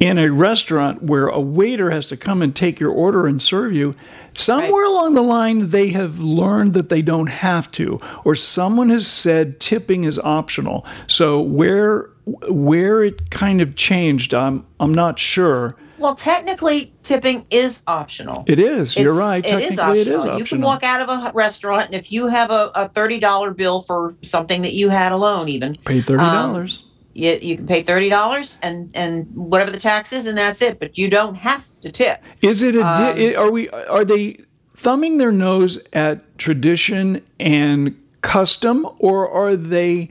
in 0.00 0.18
a 0.18 0.28
restaurant 0.30 1.02
where 1.02 1.26
a 1.28 1.40
waiter 1.40 1.90
has 1.90 2.06
to 2.06 2.16
come 2.16 2.42
and 2.42 2.54
take 2.56 2.80
your 2.80 2.90
order 2.90 3.26
and 3.26 3.40
serve 3.40 3.72
you 3.72 3.94
somewhere 4.34 4.84
along 4.84 5.14
the 5.14 5.22
line 5.22 5.68
they 5.70 5.90
have 5.90 6.18
learned 6.18 6.74
that 6.74 6.88
they 6.88 7.02
don't 7.02 7.28
have 7.28 7.70
to 7.70 8.00
or 8.24 8.34
someone 8.34 8.88
has 8.88 9.06
said 9.06 9.60
tipping 9.60 10.04
is 10.04 10.18
optional. 10.18 10.84
So 11.06 11.40
where 11.40 12.08
where 12.48 13.02
it 13.02 13.30
kind 13.30 13.60
of 13.60 13.74
changed 13.74 14.32
i'm 14.32 14.64
i'm 14.80 14.92
not 14.92 15.18
sure. 15.18 15.76
Well, 15.98 16.16
technically, 16.16 16.92
tipping 17.04 17.46
is 17.48 17.84
optional. 17.86 18.42
it 18.48 18.58
is. 18.58 18.96
You're 18.96 19.12
It's- 19.12 19.18
right. 19.20 19.46
It 19.46 19.70
is 19.72 19.78
optional. 19.78 19.92
it 19.92 20.08
is 20.08 20.14
optional. 20.16 20.38
You 20.40 20.44
can 20.44 20.60
walk 20.60 20.82
out 20.82 21.00
of 21.00 21.08
a 21.08 21.30
restaurant, 21.32 21.86
and 21.86 21.94
if 21.94 22.10
you 22.10 22.26
have 22.26 22.50
a, 22.50 22.72
a 22.74 22.88
thirty 22.88 23.20
dollar 23.20 23.52
bill 23.52 23.82
for 23.82 24.12
something 24.22 24.62
that 24.62 24.72
you 24.72 24.88
had 24.88 25.12
alone, 25.12 25.48
even 25.48 25.76
pay 25.76 26.00
$30 26.00 26.18
um, 26.18 26.68
you, 27.14 27.38
you 27.40 27.56
can 27.56 27.66
pay 27.66 27.82
thirty 27.82 28.08
dollars 28.08 28.58
and 28.62 28.90
and 28.94 29.26
whatever 29.34 29.70
the 29.70 29.78
tax 29.78 30.12
is, 30.12 30.26
and 30.26 30.36
that's 30.36 30.62
it. 30.62 30.78
But 30.78 30.98
you 30.98 31.08
don't 31.08 31.34
have 31.34 31.66
to 31.80 31.90
tip. 31.90 32.22
Is 32.40 32.62
it 32.62 32.74
a? 32.74 32.86
Um, 32.86 33.16
di- 33.16 33.34
are 33.34 33.50
we? 33.50 33.68
Are 33.70 34.04
they 34.04 34.38
thumbing 34.74 35.18
their 35.18 35.32
nose 35.32 35.84
at 35.92 36.38
tradition 36.38 37.22
and 37.38 37.96
custom, 38.22 38.86
or 38.98 39.28
are 39.30 39.56
they 39.56 40.10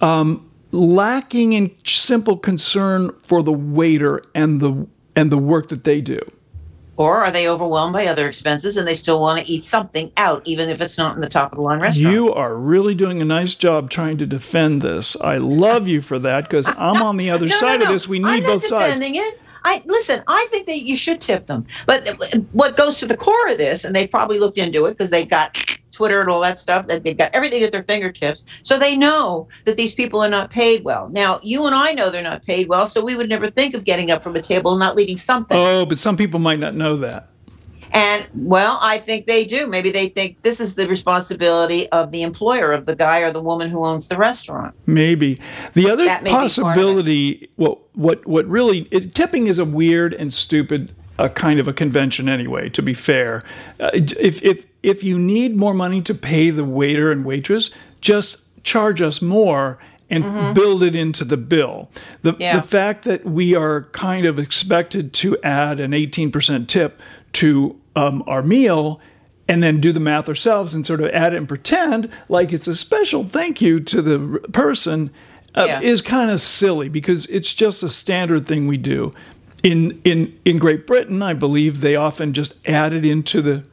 um, 0.00 0.50
lacking 0.72 1.52
in 1.52 1.70
simple 1.84 2.36
concern 2.36 3.12
for 3.22 3.42
the 3.42 3.52
waiter 3.52 4.22
and 4.34 4.60
the 4.60 4.86
and 5.14 5.30
the 5.32 5.38
work 5.38 5.68
that 5.68 5.84
they 5.84 6.00
do? 6.00 6.20
Or 6.96 7.18
are 7.24 7.30
they 7.30 7.48
overwhelmed 7.48 7.92
by 7.92 8.06
other 8.06 8.26
expenses 8.26 8.76
and 8.76 8.88
they 8.88 8.94
still 8.94 9.20
want 9.20 9.44
to 9.44 9.52
eat 9.52 9.62
something 9.62 10.10
out, 10.16 10.42
even 10.46 10.68
if 10.70 10.80
it's 10.80 10.96
not 10.96 11.14
in 11.14 11.20
the 11.20 11.28
top 11.28 11.52
of 11.52 11.56
the 11.56 11.62
line 11.62 11.80
restaurant? 11.80 12.14
You 12.14 12.32
are 12.32 12.54
really 12.56 12.94
doing 12.94 13.20
a 13.20 13.24
nice 13.24 13.54
job 13.54 13.90
trying 13.90 14.16
to 14.18 14.26
defend 14.26 14.82
this. 14.82 15.14
I 15.20 15.36
love 15.36 15.88
you 15.88 16.00
for 16.00 16.18
that 16.20 16.44
because 16.44 16.66
I'm 16.78 17.02
on 17.02 17.16
the 17.16 17.30
other 17.30 17.46
No, 17.46 17.50
no, 17.52 17.56
side 17.58 17.82
of 17.82 17.88
this. 17.88 18.08
We 18.08 18.18
need 18.18 18.26
I'm 18.28 18.42
both 18.44 18.62
sides. 18.66 18.94
defending 18.94 19.16
it. 19.16 19.40
I 19.64 19.82
listen. 19.84 20.22
I 20.28 20.46
think 20.50 20.66
that 20.66 20.82
you 20.86 20.96
should 20.96 21.20
tip 21.20 21.46
them. 21.46 21.66
But 21.86 22.08
what 22.52 22.76
goes 22.76 22.98
to 22.98 23.06
the 23.06 23.16
core 23.16 23.48
of 23.48 23.58
this, 23.58 23.84
and 23.84 23.94
they've 23.96 24.10
probably 24.10 24.38
looked 24.38 24.58
into 24.58 24.86
it 24.86 24.92
because 24.92 25.10
they've 25.10 25.28
got 25.28 25.75
Twitter 25.96 26.20
and 26.20 26.30
all 26.30 26.40
that 26.40 26.58
stuff. 26.58 26.86
That 26.86 27.04
they've 27.04 27.16
got 27.16 27.30
everything 27.34 27.62
at 27.62 27.72
their 27.72 27.82
fingertips, 27.82 28.44
so 28.62 28.78
they 28.78 28.96
know 28.96 29.48
that 29.64 29.76
these 29.76 29.94
people 29.94 30.22
are 30.22 30.30
not 30.30 30.50
paid 30.50 30.84
well. 30.84 31.08
Now, 31.08 31.40
you 31.42 31.66
and 31.66 31.74
I 31.74 31.92
know 31.92 32.10
they're 32.10 32.22
not 32.22 32.44
paid 32.44 32.68
well, 32.68 32.86
so 32.86 33.04
we 33.04 33.16
would 33.16 33.28
never 33.28 33.50
think 33.50 33.74
of 33.74 33.84
getting 33.84 34.10
up 34.10 34.22
from 34.22 34.36
a 34.36 34.42
table 34.42 34.72
and 34.72 34.80
not 34.80 34.96
leaving 34.96 35.16
something. 35.16 35.56
Oh, 35.56 35.86
but 35.86 35.98
some 35.98 36.16
people 36.16 36.40
might 36.40 36.58
not 36.58 36.74
know 36.74 36.96
that. 36.98 37.30
And 37.92 38.28
well, 38.34 38.78
I 38.82 38.98
think 38.98 39.26
they 39.26 39.44
do. 39.44 39.66
Maybe 39.66 39.90
they 39.90 40.08
think 40.08 40.42
this 40.42 40.60
is 40.60 40.74
the 40.74 40.86
responsibility 40.86 41.88
of 41.90 42.10
the 42.10 42.22
employer, 42.22 42.72
of 42.72 42.84
the 42.84 42.94
guy 42.94 43.20
or 43.20 43.32
the 43.32 43.42
woman 43.42 43.70
who 43.70 43.84
owns 43.84 44.08
the 44.08 44.18
restaurant. 44.18 44.74
Maybe 44.84 45.40
the 45.72 45.90
other 45.90 46.06
possibility. 46.28 47.48
What 47.56 47.78
what 47.96 48.26
what 48.26 48.46
really 48.46 48.88
it, 48.90 49.14
tipping 49.14 49.46
is 49.46 49.58
a 49.58 49.64
weird 49.64 50.12
and 50.12 50.32
stupid 50.32 50.94
a 51.18 51.30
kind 51.30 51.58
of 51.58 51.68
a 51.68 51.72
convention 51.72 52.28
anyway. 52.28 52.68
To 52.68 52.82
be 52.82 52.92
fair, 52.92 53.42
uh, 53.80 53.90
if 53.94 54.42
if 54.42 54.66
if 54.86 55.02
you 55.02 55.18
need 55.18 55.56
more 55.56 55.74
money 55.74 56.00
to 56.00 56.14
pay 56.14 56.48
the 56.50 56.64
waiter 56.64 57.10
and 57.10 57.24
waitress, 57.24 57.70
just 58.00 58.62
charge 58.62 59.02
us 59.02 59.20
more 59.20 59.80
and 60.08 60.22
mm-hmm. 60.22 60.52
build 60.52 60.84
it 60.84 60.94
into 60.94 61.24
the 61.24 61.36
bill. 61.36 61.90
The, 62.22 62.36
yeah. 62.38 62.54
the 62.54 62.62
fact 62.62 63.04
that 63.04 63.24
we 63.24 63.56
are 63.56 63.82
kind 63.90 64.26
of 64.26 64.38
expected 64.38 65.12
to 65.14 65.36
add 65.42 65.80
an 65.80 65.90
18% 65.90 66.68
tip 66.68 67.02
to 67.32 67.80
um, 67.96 68.22
our 68.28 68.42
meal 68.42 69.00
and 69.48 69.60
then 69.60 69.80
do 69.80 69.90
the 69.90 69.98
math 69.98 70.28
ourselves 70.28 70.72
and 70.72 70.86
sort 70.86 71.00
of 71.00 71.10
add 71.10 71.34
it 71.34 71.36
and 71.36 71.48
pretend 71.48 72.08
like 72.28 72.52
it's 72.52 72.68
a 72.68 72.76
special 72.76 73.24
thank 73.24 73.60
you 73.60 73.80
to 73.80 74.00
the 74.00 74.38
person 74.52 75.10
uh, 75.56 75.64
yeah. 75.66 75.80
is 75.80 76.00
kind 76.00 76.30
of 76.30 76.40
silly 76.40 76.88
because 76.88 77.26
it's 77.26 77.52
just 77.52 77.82
a 77.82 77.88
standard 77.88 78.46
thing 78.46 78.68
we 78.68 78.76
do. 78.76 79.12
In, 79.64 80.00
in, 80.04 80.38
in 80.44 80.58
Great 80.58 80.86
Britain, 80.86 81.22
I 81.22 81.32
believe 81.32 81.80
they 81.80 81.96
often 81.96 82.32
just 82.32 82.54
add 82.68 82.92
it 82.92 83.04
into 83.04 83.42
the, 83.42 83.64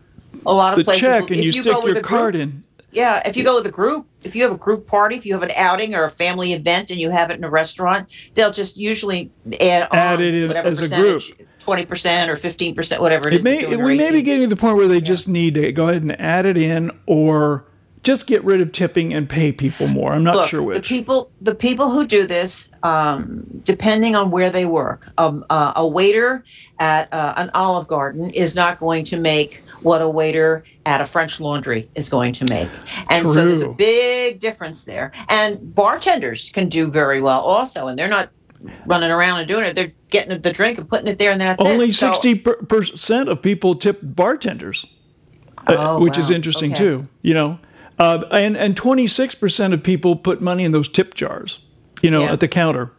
a 0.45 0.53
lot 0.53 0.73
of 0.73 0.77
the 0.77 0.83
places, 0.85 1.01
check 1.01 1.31
and 1.31 1.37
you, 1.37 1.51
you 1.51 1.63
stick 1.63 1.83
your 1.83 2.01
card 2.01 2.33
group, 2.33 2.43
in. 2.43 2.63
Yeah, 2.91 3.27
if 3.27 3.35
you 3.35 3.43
go 3.43 3.55
with 3.55 3.65
a 3.65 3.71
group, 3.71 4.05
if 4.23 4.35
you 4.35 4.43
have 4.43 4.51
a 4.51 4.57
group 4.57 4.85
party, 4.85 5.15
if 5.15 5.25
you 5.25 5.33
have 5.33 5.43
an 5.43 5.51
outing 5.55 5.95
or 5.95 6.03
a 6.03 6.11
family 6.11 6.53
event 6.53 6.91
and 6.91 6.99
you 6.99 7.09
have 7.09 7.31
it 7.31 7.35
in 7.35 7.43
a 7.43 7.49
restaurant, 7.49 8.09
they'll 8.35 8.51
just 8.51 8.77
usually 8.77 9.31
add, 9.59 9.87
add 9.91 10.21
it 10.21 10.33
in 10.33 10.51
as 10.51 10.79
a 10.79 10.95
group. 10.95 11.23
Twenty 11.59 11.85
percent 11.85 12.29
or 12.29 12.35
fifteen 12.35 12.75
percent, 12.75 13.01
whatever 13.01 13.31
it. 13.31 13.41
May, 13.41 13.65
we 13.77 13.97
may 13.97 14.11
be 14.11 14.21
getting 14.21 14.41
to 14.41 14.47
the 14.47 14.57
point 14.57 14.75
where 14.75 14.89
they 14.89 14.95
yeah. 14.95 14.99
just 14.99 15.29
need 15.29 15.53
to 15.53 15.71
go 15.71 15.87
ahead 15.87 16.03
and 16.03 16.19
add 16.19 16.45
it 16.45 16.57
in, 16.57 16.91
or 17.05 17.65
just 18.03 18.27
get 18.27 18.43
rid 18.43 18.59
of 18.59 18.73
tipping 18.73 19.13
and 19.13 19.29
pay 19.29 19.53
people 19.53 19.87
more. 19.87 20.11
I'm 20.11 20.25
not 20.25 20.35
Look, 20.35 20.49
sure 20.49 20.61
which. 20.61 20.75
The 20.75 20.81
people, 20.81 21.31
the 21.39 21.55
people 21.55 21.89
who 21.89 22.05
do 22.05 22.27
this, 22.27 22.67
um, 22.83 23.45
depending 23.63 24.13
on 24.13 24.29
where 24.29 24.49
they 24.49 24.65
work, 24.65 25.09
um, 25.17 25.45
uh, 25.49 25.71
a 25.77 25.87
waiter 25.87 26.43
at 26.79 27.11
uh, 27.13 27.33
an 27.37 27.49
Olive 27.53 27.87
Garden 27.87 28.29
is 28.31 28.55
not 28.55 28.77
going 28.81 29.05
to 29.05 29.17
make 29.17 29.61
what 29.83 30.01
a 30.01 30.09
waiter 30.09 30.63
at 30.85 31.01
a 31.01 31.05
French 31.05 31.39
laundry 31.39 31.89
is 31.95 32.09
going 32.09 32.33
to 32.33 32.45
make. 32.49 32.69
And 33.09 33.23
True. 33.23 33.33
so 33.33 33.45
there's 33.45 33.61
a 33.61 33.69
big 33.69 34.39
difference 34.39 34.85
there. 34.85 35.11
And 35.29 35.73
bartenders 35.75 36.51
can 36.51 36.69
do 36.69 36.89
very 36.89 37.21
well 37.21 37.41
also, 37.41 37.87
and 37.87 37.97
they're 37.97 38.07
not 38.07 38.29
running 38.85 39.11
around 39.11 39.39
and 39.39 39.47
doing 39.47 39.65
it. 39.65 39.75
They're 39.75 39.91
getting 40.09 40.39
the 40.41 40.51
drink 40.51 40.77
and 40.77 40.87
putting 40.87 41.07
it 41.07 41.19
there, 41.19 41.31
and 41.31 41.41
that's 41.41 41.61
only 41.61 41.91
sixty 41.91 42.35
percent 42.35 43.29
of 43.29 43.41
people 43.41 43.75
tip 43.75 43.99
bartenders, 44.01 44.85
uh, 45.67 45.75
oh, 45.77 45.99
which 45.99 46.15
wow. 46.15 46.19
is 46.21 46.31
interesting 46.31 46.71
okay. 46.71 46.83
too. 46.83 47.07
You 47.21 47.33
know, 47.33 47.59
uh, 47.99 48.23
and 48.31 48.55
and 48.55 48.77
twenty 48.77 49.07
six 49.07 49.35
percent 49.35 49.73
of 49.73 49.83
people 49.83 50.15
put 50.15 50.41
money 50.41 50.63
in 50.63 50.71
those 50.71 50.87
tip 50.87 51.13
jars. 51.13 51.59
You 52.01 52.11
know, 52.11 52.23
yeah. 52.23 52.33
at 52.33 52.39
the 52.39 52.47
counter. 52.47 52.91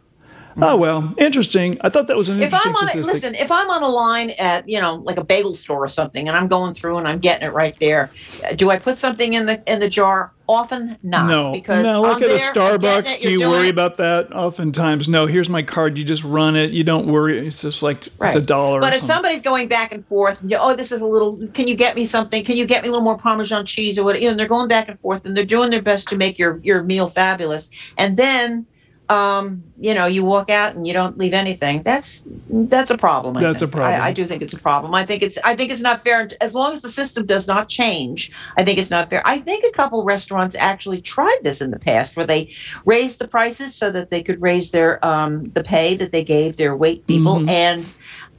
Oh 0.61 0.75
well, 0.77 1.13
interesting. 1.17 1.77
I 1.81 1.89
thought 1.89 2.07
that 2.07 2.15
was 2.15 2.29
an 2.29 2.41
if 2.41 2.45
interesting. 2.45 2.71
If 2.71 2.77
I'm 2.77 2.89
on 2.89 2.97
a, 2.97 3.01
listen, 3.01 3.35
if 3.35 3.51
I'm 3.51 3.69
on 3.69 3.83
a 3.83 3.89
line 3.89 4.31
at 4.39 4.67
you 4.69 4.79
know 4.79 4.95
like 4.95 5.17
a 5.17 5.23
bagel 5.23 5.53
store 5.53 5.83
or 5.83 5.89
something, 5.89 6.27
and 6.27 6.37
I'm 6.37 6.47
going 6.47 6.73
through 6.73 6.97
and 6.97 7.07
I'm 7.07 7.19
getting 7.19 7.47
it 7.47 7.51
right 7.51 7.75
there, 7.79 8.09
uh, 8.43 8.53
do 8.53 8.69
I 8.69 8.79
put 8.79 8.97
something 8.97 9.33
in 9.33 9.45
the 9.45 9.61
in 9.71 9.79
the 9.79 9.89
jar? 9.89 10.31
Often 10.47 10.97
not. 11.01 11.27
No, 11.27 11.51
because 11.53 11.83
no. 11.83 12.03
Look 12.03 12.21
at 12.21 12.29
a 12.29 12.35
Starbucks. 12.35 13.15
It, 13.15 13.21
do 13.21 13.31
you 13.31 13.49
worry 13.49 13.67
it. 13.67 13.71
about 13.71 13.97
that? 13.97 14.31
Oftentimes, 14.31 15.09
no. 15.09 15.25
Here's 15.25 15.49
my 15.49 15.63
card. 15.63 15.97
You 15.97 16.03
just 16.03 16.23
run 16.23 16.55
it. 16.55 16.69
You 16.69 16.83
don't 16.83 17.07
worry. 17.07 17.47
It's 17.47 17.61
just 17.61 17.81
like 17.81 18.07
right. 18.19 18.27
it's 18.35 18.43
a 18.43 18.45
dollar. 18.45 18.79
But 18.79 18.93
if 18.93 19.01
somebody's 19.01 19.41
going 19.41 19.67
back 19.67 19.91
and 19.91 20.05
forth, 20.05 20.45
oh, 20.53 20.75
this 20.75 20.91
is 20.91 21.01
a 21.01 21.07
little. 21.07 21.47
Can 21.49 21.67
you 21.67 21.75
get 21.75 21.95
me 21.95 22.05
something? 22.05 22.45
Can 22.45 22.57
you 22.57 22.67
get 22.67 22.83
me 22.83 22.89
a 22.89 22.91
little 22.91 23.03
more 23.03 23.17
Parmesan 23.17 23.65
cheese 23.65 23.97
or 23.97 24.03
what? 24.03 24.21
You 24.21 24.29
know, 24.29 24.35
they're 24.35 24.47
going 24.47 24.67
back 24.67 24.87
and 24.87 24.99
forth, 24.99 25.25
and 25.25 25.35
they're 25.35 25.43
doing 25.43 25.71
their 25.71 25.81
best 25.81 26.07
to 26.09 26.17
make 26.17 26.37
your 26.37 26.59
your 26.63 26.83
meal 26.83 27.07
fabulous, 27.07 27.71
and 27.97 28.15
then 28.15 28.67
um, 29.09 29.63
you 29.79 29.93
know, 29.93 30.07
you 30.07 30.23
walk 30.23 30.49
out 30.49 30.75
and 30.75 30.87
you 30.87 30.93
don't 30.93 31.17
leave 31.17 31.33
anything. 31.33 31.83
That's 31.83 32.23
that's 32.49 32.89
a 32.89 32.97
problem. 32.97 33.37
I 33.37 33.41
that's 33.41 33.59
think. 33.59 33.73
a 33.73 33.77
problem. 33.77 34.01
I, 34.01 34.05
I, 34.07 34.13
do 34.13 34.25
think 34.25 34.41
it's 34.41 34.53
a 34.53 34.59
problem. 34.59 34.95
I 34.95 35.05
think 35.05 35.21
it's 35.21 35.37
I 35.43 35.55
think 35.55 35.71
it's 35.71 35.81
not 35.81 36.03
fair. 36.03 36.27
As 36.41 36.55
long 36.55 36.73
as 36.73 36.81
the 36.81 36.89
system 36.89 37.25
does 37.25 37.47
not 37.47 37.69
change, 37.69 38.31
I 38.57 38.63
think 38.63 38.79
it's 38.79 38.89
not 38.89 39.09
fair. 39.09 39.21
I 39.25 39.39
think 39.39 39.63
a 39.63 39.71
couple 39.71 40.03
restaurants 40.03 40.55
actually 40.55 41.01
tried 41.01 41.39
this 41.43 41.61
in 41.61 41.71
the 41.71 41.79
past, 41.79 42.15
where 42.15 42.25
they 42.25 42.53
raised 42.85 43.19
the 43.19 43.27
prices 43.27 43.75
so 43.75 43.91
that 43.91 44.09
they 44.09 44.23
could 44.23 44.41
raise 44.41 44.71
their 44.71 45.03
um, 45.05 45.43
the 45.45 45.63
pay 45.63 45.95
that 45.97 46.11
they 46.11 46.23
gave 46.23 46.57
their 46.57 46.75
wait 46.75 47.05
people, 47.05 47.35
mm-hmm. 47.35 47.49
and 47.49 47.93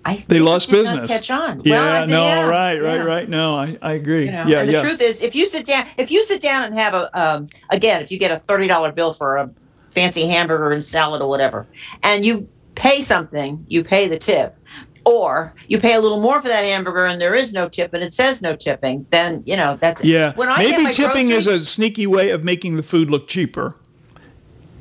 I 0.05 0.25
they 0.27 0.41
lost 0.41 0.71
business. 0.71 1.09
catch 1.09 1.31
on. 1.31 1.63
Yeah, 1.65 2.01
well, 2.01 2.07
no, 2.09 2.25
yeah, 2.25 2.47
right, 2.47 2.81
right, 2.81 3.05
right. 3.05 3.29
No, 3.29 3.57
I, 3.57 3.77
I 3.83 3.93
agree. 3.93 4.27
You 4.27 4.33
know, 4.33 4.47
yeah, 4.47 4.61
and 4.61 4.69
the 4.69 4.75
yeah. 4.75 4.83
truth 4.83 5.01
is, 5.01 5.23
if 5.23 5.35
you 5.35 5.47
sit 5.47 5.67
down, 5.67 5.87
if 5.97 6.11
you 6.11 6.25
sit 6.25 6.41
down 6.41 6.65
and 6.65 6.75
have 6.75 6.95
a 6.95 7.21
um, 7.21 7.47
again, 7.71 8.03
if 8.03 8.11
you 8.11 8.19
get 8.19 8.31
a 8.31 8.39
thirty 8.39 8.67
dollar 8.67 8.91
bill 8.91 9.13
for 9.13 9.37
a 9.37 9.51
fancy 9.97 10.29
hamburger 10.29 10.71
and 10.71 10.85
salad 10.85 11.23
or 11.23 11.29
whatever, 11.29 11.67
and 12.05 12.25
you 12.25 12.47
pay 12.77 13.01
something, 13.01 13.65
you 13.67 13.83
pay 13.83 14.07
the 14.07 14.19
tip, 14.19 14.57
or 15.07 15.55
you 15.69 15.79
pay 15.79 15.95
a 15.95 16.01
little 16.01 16.21
more 16.21 16.43
for 16.43 16.49
that 16.49 16.65
hamburger 16.65 17.07
and 17.07 17.21
there 17.21 17.35
is 17.35 17.53
no 17.53 17.69
tip 17.69 17.95
and 17.95 18.05
it 18.05 18.13
says 18.13 18.43
no 18.43 18.55
tipping, 18.55 19.07
then 19.11 19.43
you 19.47 19.57
know 19.57 19.79
that's 19.81 20.05
yeah. 20.05 20.35
When 20.35 20.49
I 20.49 20.59
maybe 20.59 20.93
tipping 20.93 21.31
is 21.31 21.47
a 21.47 21.65
sneaky 21.65 22.07
way 22.07 22.31
of 22.31 22.45
making 22.45 22.77
the 22.77 22.83
food 22.83 23.11
look 23.11 23.27
cheaper 23.27 23.75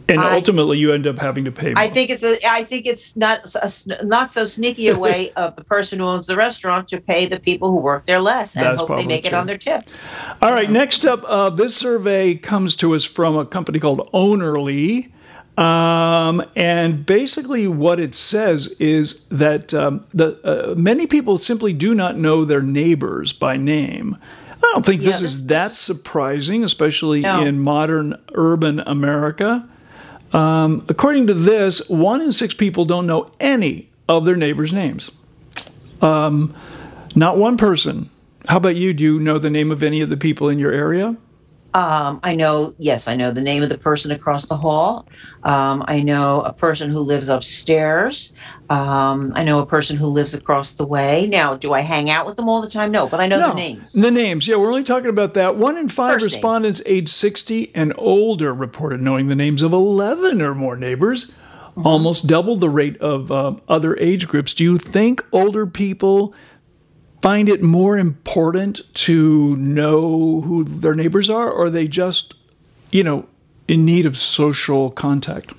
and 0.08 0.20
I, 0.20 0.36
ultimately 0.36 0.78
you 0.78 0.94
end 0.94 1.08
up 1.08 1.18
having 1.18 1.46
to 1.46 1.52
pay 1.52 1.74
more. 1.74 1.78
I 1.78 1.90
think 1.90 2.10
it's 2.10 2.24
a 2.24 2.38
I 2.48 2.64
think 2.64 2.86
it's 2.86 3.16
not 3.16 3.46
a, 3.56 4.06
not 4.06 4.32
so 4.34 4.46
sneaky 4.46 4.88
a 4.88 4.98
way 4.98 5.32
of 5.36 5.56
the 5.56 5.64
person 5.64 6.00
who 6.00 6.06
owns 6.06 6.28
the 6.28 6.36
restaurant 6.36 6.88
to 6.90 7.02
pay 7.02 7.26
the 7.26 7.40
people 7.40 7.70
who 7.70 7.78
work 7.78 8.06
there 8.06 8.20
less 8.20 8.56
and 8.56 8.66
That's 8.66 8.82
hope 8.82 8.96
they 8.98 9.06
make 9.06 9.24
true. 9.24 9.30
it 9.30 9.34
on 9.34 9.48
their 9.48 9.58
tips. 9.58 10.06
All 10.42 10.52
right, 10.52 10.70
next 10.70 11.06
up, 11.06 11.24
uh, 11.26 11.50
this 11.50 11.76
survey 11.76 12.36
comes 12.36 12.76
to 12.78 12.96
us 12.96 13.04
from 13.04 13.38
a 13.38 13.46
company 13.46 13.80
called 13.80 14.10
Ownerly. 14.14 15.12
Um, 15.58 16.44
and 16.58 17.06
basically, 17.06 17.66
what 17.66 18.00
it 18.00 18.14
says 18.14 18.68
is 18.80 19.24
that 19.30 19.74
um, 19.74 20.06
the 20.14 20.38
uh, 20.44 20.76
many 20.76 21.08
people 21.08 21.38
simply 21.38 21.72
do 21.72 21.96
not 21.96 22.18
know 22.18 22.44
their 22.44 22.62
neighbors 22.62 23.32
by 23.32 23.56
name. 23.56 24.18
I 24.58 24.72
don't 24.74 24.86
think 24.86 25.02
yeah, 25.02 25.12
this, 25.12 25.22
is 25.22 25.46
that 25.46 25.74
surprising, 25.76 26.64
especially 26.64 27.22
no. 27.22 27.42
in 27.42 27.60
modern 27.62 28.22
urban 28.34 28.82
America. 28.82 29.68
Um, 30.34 30.86
according 30.90 31.28
to 31.28 31.34
this, 31.34 31.88
one 31.90 32.22
in 32.22 32.32
six 32.32 32.54
people 32.54 32.86
don't 32.86 33.08
know 33.08 33.32
any 33.40 33.90
of 34.08 34.26
their 34.26 34.36
neighbors' 34.36 34.74
names. 34.74 35.12
Um, 36.02 36.54
not 37.16 37.38
one 37.38 37.58
person. 37.58 38.10
How 38.48 38.58
about 38.58 38.76
you? 38.76 38.94
Do 38.94 39.04
you 39.04 39.20
know 39.20 39.40
the 39.40 39.50
name 39.50 39.72
of 39.72 39.82
any 39.82 40.02
of 40.02 40.10
the 40.10 40.18
people 40.18 40.50
in 40.50 40.60
your 40.60 40.72
area? 40.72 41.16
Um, 41.76 42.22
I 42.24 42.36
know, 42.36 42.74
yes, 42.78 43.10
I 43.10 43.18
know 43.18 43.32
the 43.32 43.42
name 43.42 43.62
of 43.62 43.68
the 43.68 43.78
person 43.78 44.10
across 44.12 44.46
the 44.46 44.56
hall. 44.56 45.10
Um, 45.44 45.84
I 45.90 46.02
know 46.02 46.40
a 46.44 46.54
person 46.54 46.90
who 46.90 47.02
lives 47.02 47.28
upstairs. 47.28 48.32
Um, 48.70 49.34
I 49.36 49.44
know 49.44 49.60
a 49.60 49.66
person 49.66 49.98
who 49.98 50.08
lives 50.08 50.34
across 50.34 50.72
the 50.72 50.86
way. 50.86 51.28
Now, 51.28 51.58
do 51.58 51.74
I 51.74 51.82
hang 51.82 52.10
out 52.10 52.26
with 52.26 52.38
them 52.38 52.48
all 52.48 52.62
the 52.62 52.70
time? 52.70 52.92
No, 52.92 53.08
but 53.08 53.20
I 53.20 53.28
know 53.28 53.38
no, 53.38 53.48
their 53.48 53.56
names. 53.56 53.92
The 53.92 54.10
names, 54.10 54.48
yeah, 54.48 54.56
we're 54.56 54.70
only 54.70 54.86
talking 54.86 55.10
about 55.10 55.34
that. 55.34 55.58
One 55.58 55.76
in 55.76 55.90
five 55.90 56.14
First 56.14 56.36
respondents 56.36 56.82
names. 56.86 56.98
age 56.98 57.10
60 57.10 57.76
and 57.76 57.94
older 57.98 58.54
reported 58.54 59.02
knowing 59.02 59.28
the 59.28 59.36
names 59.36 59.62
of 59.62 59.74
11 59.74 60.42
or 60.42 60.56
more 60.56 60.78
neighbors. 60.78 61.26
Mm-hmm. 61.26 61.88
Almost 61.88 62.28
double 62.28 62.56
the 62.56 62.70
rate 62.70 62.96
of 63.02 63.34
uh, 63.34 63.56
other 63.68 63.98
age 63.98 64.30
groups. 64.30 64.54
Do 64.54 64.64
you 64.64 64.78
think 64.78 65.22
older 65.34 65.68
people 65.68 66.34
find 67.22 67.50
it 67.50 67.62
more 67.62 67.98
important 67.98 68.82
to 68.94 69.56
know 69.56 70.42
who 70.42 70.64
their 70.64 70.96
neighbors 70.96 71.30
are, 71.30 71.50
or 71.50 71.66
are 71.66 71.70
they 71.70 71.88
just, 71.88 72.36
you 72.92 73.04
know, 73.04 73.28
in 73.68 73.86
need 73.86 74.06
of 74.06 74.18
social 74.18 74.92
contact? 74.92 75.52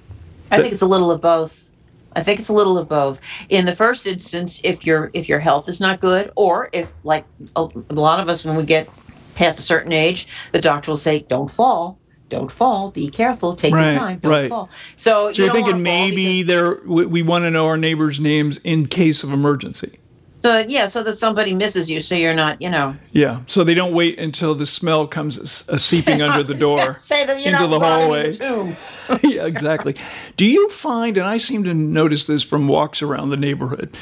I 0.50 0.60
think 0.60 0.72
it's 0.72 0.82
a 0.82 0.86
little 0.86 1.10
of 1.10 1.20
both. 1.20 1.68
I 2.14 2.22
think 2.22 2.40
it's 2.40 2.48
a 2.48 2.54
little 2.54 2.78
of 2.78 2.88
both. 2.88 3.20
In 3.50 3.66
the 3.66 3.76
first 3.76 4.06
instance, 4.06 4.60
if 4.64 4.86
your 4.86 5.10
if 5.12 5.28
your 5.28 5.38
health 5.38 5.68
is 5.68 5.80
not 5.80 6.00
good, 6.00 6.32
or 6.34 6.70
if 6.72 6.90
like 7.04 7.24
a, 7.56 7.68
a 7.90 7.94
lot 7.94 8.20
of 8.20 8.28
us 8.28 8.44
when 8.44 8.56
we 8.56 8.64
get 8.64 8.88
past 9.34 9.58
a 9.58 9.62
certain 9.62 9.92
age, 9.92 10.26
the 10.52 10.60
doctor 10.60 10.90
will 10.90 10.96
say, 10.96 11.20
"Don't 11.20 11.50
fall." 11.50 11.98
Don't 12.28 12.50
fall. 12.50 12.90
Be 12.90 13.08
careful. 13.08 13.54
Take 13.54 13.72
right, 13.72 13.92
your 13.92 14.00
time. 14.00 14.18
Don't 14.18 14.32
right. 14.32 14.48
fall. 14.48 14.68
So, 14.96 15.32
so 15.32 15.44
you 15.44 15.48
are 15.48 15.52
thinking 15.52 15.80
maybe 15.80 16.42
there 16.42 16.80
we, 16.84 17.06
we 17.06 17.22
want 17.22 17.44
to 17.44 17.52
know 17.52 17.66
our 17.66 17.76
neighbors' 17.76 18.18
names 18.18 18.58
in 18.64 18.86
case 18.86 19.22
of 19.22 19.32
emergency. 19.32 20.00
So 20.40 20.58
yeah, 20.58 20.86
so 20.86 21.02
that 21.02 21.18
somebody 21.18 21.54
misses 21.54 21.90
you, 21.90 22.00
so 22.00 22.14
you're 22.14 22.34
not, 22.34 22.60
you 22.60 22.68
know. 22.68 22.96
Yeah, 23.12 23.40
so 23.46 23.64
they 23.64 23.74
don't 23.74 23.94
wait 23.94 24.18
until 24.18 24.54
the 24.54 24.66
smell 24.66 25.06
comes 25.06 25.66
uh, 25.68 25.76
seeping 25.78 26.20
under 26.20 26.42
the 26.42 26.54
door 26.58 26.98
Say 26.98 27.24
that 27.24 27.42
you're 27.42 27.54
into 27.54 27.66
the 27.68 27.80
hallway. 27.80 28.32
The 28.32 29.20
yeah, 29.24 29.46
exactly. 29.46 29.96
Do 30.36 30.46
you 30.46 30.68
find, 30.68 31.16
and 31.16 31.26
I 31.26 31.38
seem 31.38 31.64
to 31.64 31.74
notice 31.74 32.26
this 32.26 32.42
from 32.42 32.68
walks 32.68 33.02
around 33.02 33.30
the 33.30 33.36
neighborhood, 33.36 33.96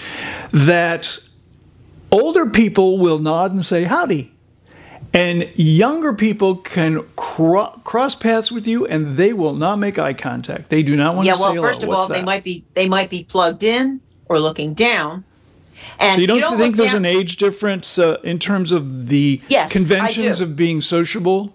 that 0.50 1.18
older 2.10 2.46
people 2.46 2.98
will 2.98 3.20
nod 3.20 3.52
and 3.52 3.64
say 3.64 3.84
howdy, 3.84 4.32
and 5.12 5.48
younger 5.54 6.12
people 6.12 6.56
can 6.56 7.06
cro- 7.14 7.80
cross 7.84 8.16
paths 8.16 8.50
with 8.50 8.66
you, 8.66 8.84
and 8.86 9.16
they 9.16 9.32
will 9.32 9.54
not 9.54 9.78
make 9.78 10.00
eye 10.00 10.14
contact. 10.14 10.68
They 10.68 10.82
do 10.82 10.96
not 10.96 11.14
want 11.14 11.26
yeah, 11.26 11.34
to 11.34 11.38
say 11.38 11.58
well, 11.58 11.62
first 11.62 11.84
of 11.84 11.90
all, 11.90 12.08
that? 12.08 12.12
they 12.12 12.22
might 12.22 12.42
be 12.42 12.64
they 12.74 12.88
might 12.88 13.08
be 13.08 13.22
plugged 13.22 13.62
in 13.62 14.00
or 14.26 14.40
looking 14.40 14.74
down 14.74 15.24
And 15.98 16.16
so 16.16 16.20
you 16.20 16.26
don't, 16.26 16.36
you 16.36 16.42
don't 16.42 16.58
think 16.58 16.76
there's 16.76 16.92
down- 16.92 17.04
an 17.04 17.06
age 17.06 17.36
difference 17.36 17.98
uh, 17.98 18.18
in 18.22 18.38
terms 18.38 18.72
of 18.72 19.08
the 19.08 19.40
Yes, 19.48 19.72
conventions 19.72 20.40
of 20.40 20.56
being 20.56 20.80
sociable? 20.80 21.54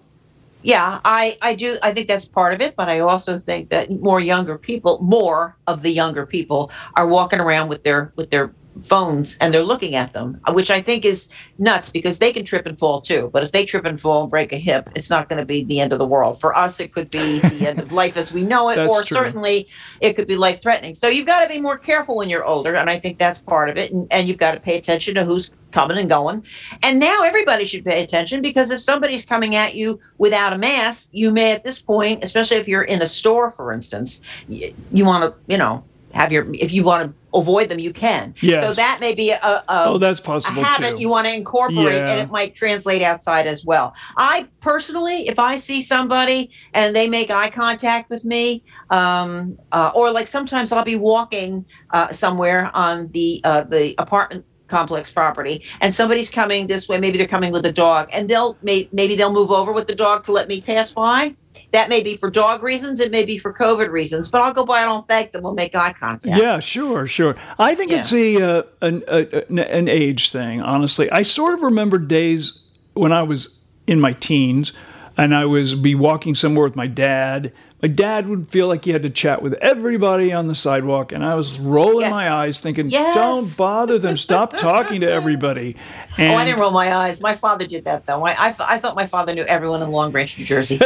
Yeah, 0.62 1.00
I, 1.04 1.38
I 1.40 1.54
do. 1.54 1.78
I 1.82 1.92
think 1.92 2.06
that's 2.06 2.28
part 2.28 2.52
of 2.52 2.60
it, 2.60 2.76
but 2.76 2.88
I 2.88 3.00
also 3.00 3.38
think 3.38 3.70
that 3.70 3.90
more 3.90 4.20
younger 4.20 4.58
people, 4.58 4.98
more 5.00 5.56
of 5.66 5.80
the 5.80 5.90
younger 5.90 6.26
people, 6.26 6.70
are 6.96 7.08
walking 7.08 7.40
around 7.40 7.68
with 7.68 7.82
their 7.82 8.12
with 8.16 8.30
their 8.30 8.52
phones 8.82 9.36
and 9.38 9.52
they're 9.52 9.62
looking 9.62 9.94
at 9.94 10.12
them, 10.12 10.40
which 10.48 10.70
I 10.70 10.80
think 10.80 11.04
is 11.04 11.28
nuts 11.58 11.90
because 11.90 12.18
they 12.18 12.32
can 12.32 12.44
trip 12.44 12.66
and 12.66 12.78
fall 12.78 13.00
too. 13.00 13.30
But 13.32 13.42
if 13.42 13.52
they 13.52 13.64
trip 13.64 13.84
and 13.84 14.00
fall 14.00 14.22
and 14.22 14.30
break 14.30 14.52
a 14.52 14.56
hip, 14.56 14.88
it's 14.94 15.10
not 15.10 15.28
going 15.28 15.38
to 15.38 15.44
be 15.44 15.64
the 15.64 15.80
end 15.80 15.92
of 15.92 15.98
the 15.98 16.06
world. 16.06 16.40
For 16.40 16.56
us, 16.56 16.80
it 16.80 16.92
could 16.92 17.10
be 17.10 17.40
the 17.40 17.68
end 17.68 17.80
of 17.80 17.92
life 17.92 18.16
as 18.16 18.32
we 18.32 18.44
know 18.44 18.68
it, 18.70 18.78
or 18.78 19.02
true. 19.02 19.16
certainly 19.16 19.68
it 20.00 20.14
could 20.14 20.26
be 20.26 20.36
life 20.36 20.62
threatening. 20.62 20.94
So 20.94 21.08
you've 21.08 21.26
got 21.26 21.42
to 21.42 21.48
be 21.48 21.60
more 21.60 21.78
careful 21.78 22.16
when 22.16 22.28
you're 22.28 22.44
older, 22.44 22.74
and 22.76 22.88
I 22.88 22.98
think 22.98 23.18
that's 23.18 23.40
part 23.40 23.68
of 23.68 23.76
it. 23.76 23.92
And, 23.92 24.06
and 24.10 24.28
you've 24.28 24.38
got 24.38 24.54
to 24.54 24.60
pay 24.60 24.76
attention 24.78 25.14
to 25.16 25.24
who's 25.24 25.50
coming 25.72 25.98
and 25.98 26.08
going. 26.08 26.44
And 26.82 26.98
now 26.98 27.22
everybody 27.22 27.64
should 27.64 27.84
pay 27.84 28.02
attention 28.02 28.42
because 28.42 28.70
if 28.70 28.80
somebody's 28.80 29.24
coming 29.24 29.54
at 29.54 29.74
you 29.74 30.00
without 30.18 30.52
a 30.52 30.58
mask, 30.58 31.10
you 31.12 31.30
may 31.30 31.52
at 31.52 31.64
this 31.64 31.80
point, 31.80 32.24
especially 32.24 32.56
if 32.56 32.66
you're 32.66 32.82
in 32.82 33.02
a 33.02 33.06
store, 33.06 33.50
for 33.50 33.72
instance, 33.72 34.20
you, 34.48 34.74
you 34.92 35.04
want 35.04 35.24
to, 35.24 35.40
you 35.46 35.58
know, 35.58 35.84
have 36.12 36.32
your 36.32 36.52
if 36.54 36.72
you 36.72 36.82
want 36.82 37.08
to 37.08 37.19
avoid 37.34 37.68
them, 37.68 37.78
you 37.78 37.92
can. 37.92 38.34
Yes. 38.40 38.64
So 38.64 38.72
that 38.74 38.98
may 39.00 39.14
be 39.14 39.30
a, 39.30 39.38
a, 39.42 39.64
Oh, 39.68 39.98
that's 39.98 40.20
possible 40.20 40.62
habit 40.62 40.96
too. 40.96 41.00
you 41.00 41.08
want 41.08 41.26
to 41.26 41.34
incorporate 41.34 41.84
Yeah. 41.84 42.10
and 42.10 42.20
it 42.20 42.30
might 42.30 42.54
translate 42.54 43.02
outside 43.02 43.46
as 43.46 43.64
well 43.64 43.94
i 44.16 44.46
personally 44.60 45.28
if 45.28 45.38
i 45.38 45.56
see 45.56 45.80
somebody 45.82 46.50
and 46.74 46.94
they 46.94 47.08
make 47.08 47.30
eye 47.30 47.50
contact 47.50 48.10
with 48.10 48.24
me 48.24 48.62
um, 48.90 49.56
uh, 49.72 49.90
or 49.94 50.10
like 50.10 50.26
sometimes 50.28 50.72
i'll 50.72 50.84
be 50.84 50.96
walking 50.96 51.64
uh, 51.90 52.08
somewhere 52.12 52.70
on 52.74 53.08
the 53.12 53.40
uh, 53.44 53.62
the 53.62 53.94
apartment 53.98 54.44
complex 54.68 55.10
property 55.12 55.64
and 55.80 55.92
somebody's 55.92 56.30
coming 56.30 56.66
this 56.66 56.88
way 56.88 56.98
maybe 57.00 57.18
they're 57.18 57.26
coming 57.26 57.52
with 57.52 57.66
a 57.66 57.72
dog 57.72 58.08
and 58.12 58.28
they'll 58.28 58.56
may, 58.62 58.88
maybe 58.92 59.16
they'll 59.16 59.32
move 59.32 59.50
over 59.50 59.72
with 59.72 59.86
the 59.88 59.94
dog 59.94 60.22
to 60.24 60.30
let 60.32 60.46
me 60.48 60.60
pass 60.60 60.92
by 60.92 61.34
that 61.72 61.88
may 61.88 62.02
be 62.02 62.16
for 62.16 62.30
dog 62.30 62.62
reasons 62.62 63.00
it 63.00 63.10
may 63.10 63.24
be 63.24 63.38
for 63.38 63.52
covid 63.52 63.90
reasons 63.90 64.30
but 64.30 64.40
i'll 64.40 64.52
go 64.52 64.64
by 64.64 64.80
and 64.80 64.88
i'll 64.90 65.02
thank 65.02 65.32
them 65.32 65.42
we'll 65.42 65.54
make 65.54 65.74
eye 65.74 65.92
contact 65.92 66.40
Yeah, 66.40 66.58
sure, 66.60 67.06
sure. 67.06 67.36
I 67.58 67.74
think 67.74 67.90
Yeah. 67.90 67.98
it's 67.98 68.12
a, 68.12 68.42
uh, 68.42 68.62
an, 68.82 69.02
a 69.08 69.44
an 69.48 69.58
an 69.58 69.88
age 69.88 70.30
thing. 70.30 70.60
Honestly, 70.62 71.10
I 71.10 71.22
sort 71.22 71.54
of 71.54 71.62
remember 71.62 71.98
days 71.98 72.60
when 72.94 73.12
I 73.12 73.22
was 73.22 73.58
in 73.86 74.00
my 74.00 74.12
teens, 74.12 74.72
and 75.16 75.34
I 75.34 75.44
was 75.44 75.74
be 75.74 75.94
walking 75.94 76.34
somewhere 76.34 76.64
with 76.64 76.76
my 76.76 76.86
dad. 76.86 77.52
My 77.82 77.88
dad 77.88 78.28
would 78.28 78.48
feel 78.50 78.68
like 78.68 78.84
he 78.84 78.90
had 78.90 79.02
to 79.04 79.10
chat 79.10 79.42
with 79.42 79.54
everybody 79.54 80.32
on 80.32 80.48
the 80.48 80.54
sidewalk, 80.54 81.12
and 81.12 81.24
I 81.24 81.34
was 81.34 81.58
rolling 81.58 82.02
Yes. 82.02 82.10
my 82.10 82.30
eyes, 82.30 82.58
thinking, 82.60 82.90
Yes. 82.90 83.14
"Don't 83.14 83.56
bother 83.56 83.98
them. 83.98 84.16
Stop 84.18 84.56
talking 84.56 85.00
to 85.00 85.10
everybody." 85.10 85.76
And 86.18 86.32
Oh, 86.34 86.36
I 86.36 86.44
didn't 86.44 86.60
roll 86.60 86.70
my 86.72 86.94
eyes. 86.94 87.20
My 87.20 87.34
father 87.34 87.66
did 87.66 87.84
that 87.86 88.06
though. 88.06 88.26
I, 88.26 88.32
I, 88.32 88.54
I 88.60 88.78
thought 88.78 88.96
my 88.96 89.06
father 89.06 89.34
knew 89.34 89.44
everyone 89.44 89.82
in 89.82 89.90
Long 89.90 90.10
Branch, 90.10 90.38
New 90.38 90.44
Jersey. 90.44 90.78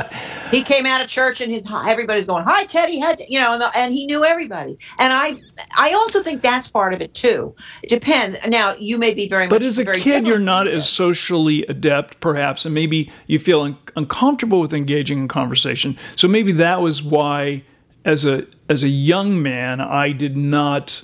he 0.50 0.62
came 0.62 0.86
out 0.86 1.00
of 1.00 1.08
church 1.08 1.40
and 1.40 1.52
his 1.52 1.66
everybody's 1.70 2.26
going, 2.26 2.44
"Hi, 2.44 2.64
Teddy," 2.64 2.98
hi, 2.98 3.16
you 3.28 3.38
know, 3.38 3.52
and, 3.52 3.62
the, 3.62 3.70
and 3.76 3.92
he 3.94 4.06
knew 4.06 4.24
everybody. 4.24 4.76
And 4.98 5.12
I, 5.12 5.36
I 5.78 5.92
also 5.92 6.22
think 6.22 6.42
that's 6.42 6.68
part 6.68 6.92
of 6.92 7.00
it 7.00 7.14
too. 7.14 7.54
It 7.82 7.90
depends. 7.90 8.38
Now, 8.48 8.74
you 8.74 8.98
may 8.98 9.14
be 9.14 9.28
very 9.28 9.44
much, 9.44 9.50
But 9.50 9.62
as 9.62 9.78
a 9.78 9.84
kid, 9.84 10.26
you're 10.26 10.38
not 10.38 10.66
as 10.66 10.88
socially 10.88 11.64
adept, 11.66 12.20
perhaps, 12.20 12.64
and 12.64 12.74
maybe 12.74 13.10
you 13.26 13.38
feel 13.38 13.60
un- 13.62 13.76
uncomfortable 13.96 14.60
with 14.60 14.72
engaging 14.72 15.18
in 15.20 15.28
conversation. 15.28 15.96
So 16.16 16.26
maybe 16.28 16.39
that 16.42 16.80
was 16.80 17.02
why, 17.02 17.62
as 18.04 18.24
a 18.24 18.46
as 18.68 18.82
a 18.82 18.88
young 18.88 19.42
man, 19.42 19.80
I 19.80 20.12
did 20.12 20.36
not, 20.36 21.02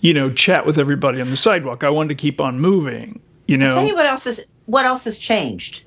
you 0.00 0.14
know, 0.14 0.30
chat 0.32 0.66
with 0.66 0.78
everybody 0.78 1.20
on 1.20 1.30
the 1.30 1.36
sidewalk. 1.36 1.84
I 1.84 1.90
wanted 1.90 2.10
to 2.10 2.14
keep 2.14 2.40
on 2.40 2.60
moving. 2.60 3.20
You 3.46 3.58
know, 3.58 3.70
Tell 3.70 3.86
you 3.86 3.94
what 3.94 4.06
else 4.06 4.26
is 4.26 4.42
what 4.66 4.84
else 4.84 5.04
has 5.04 5.18
changed. 5.18 5.84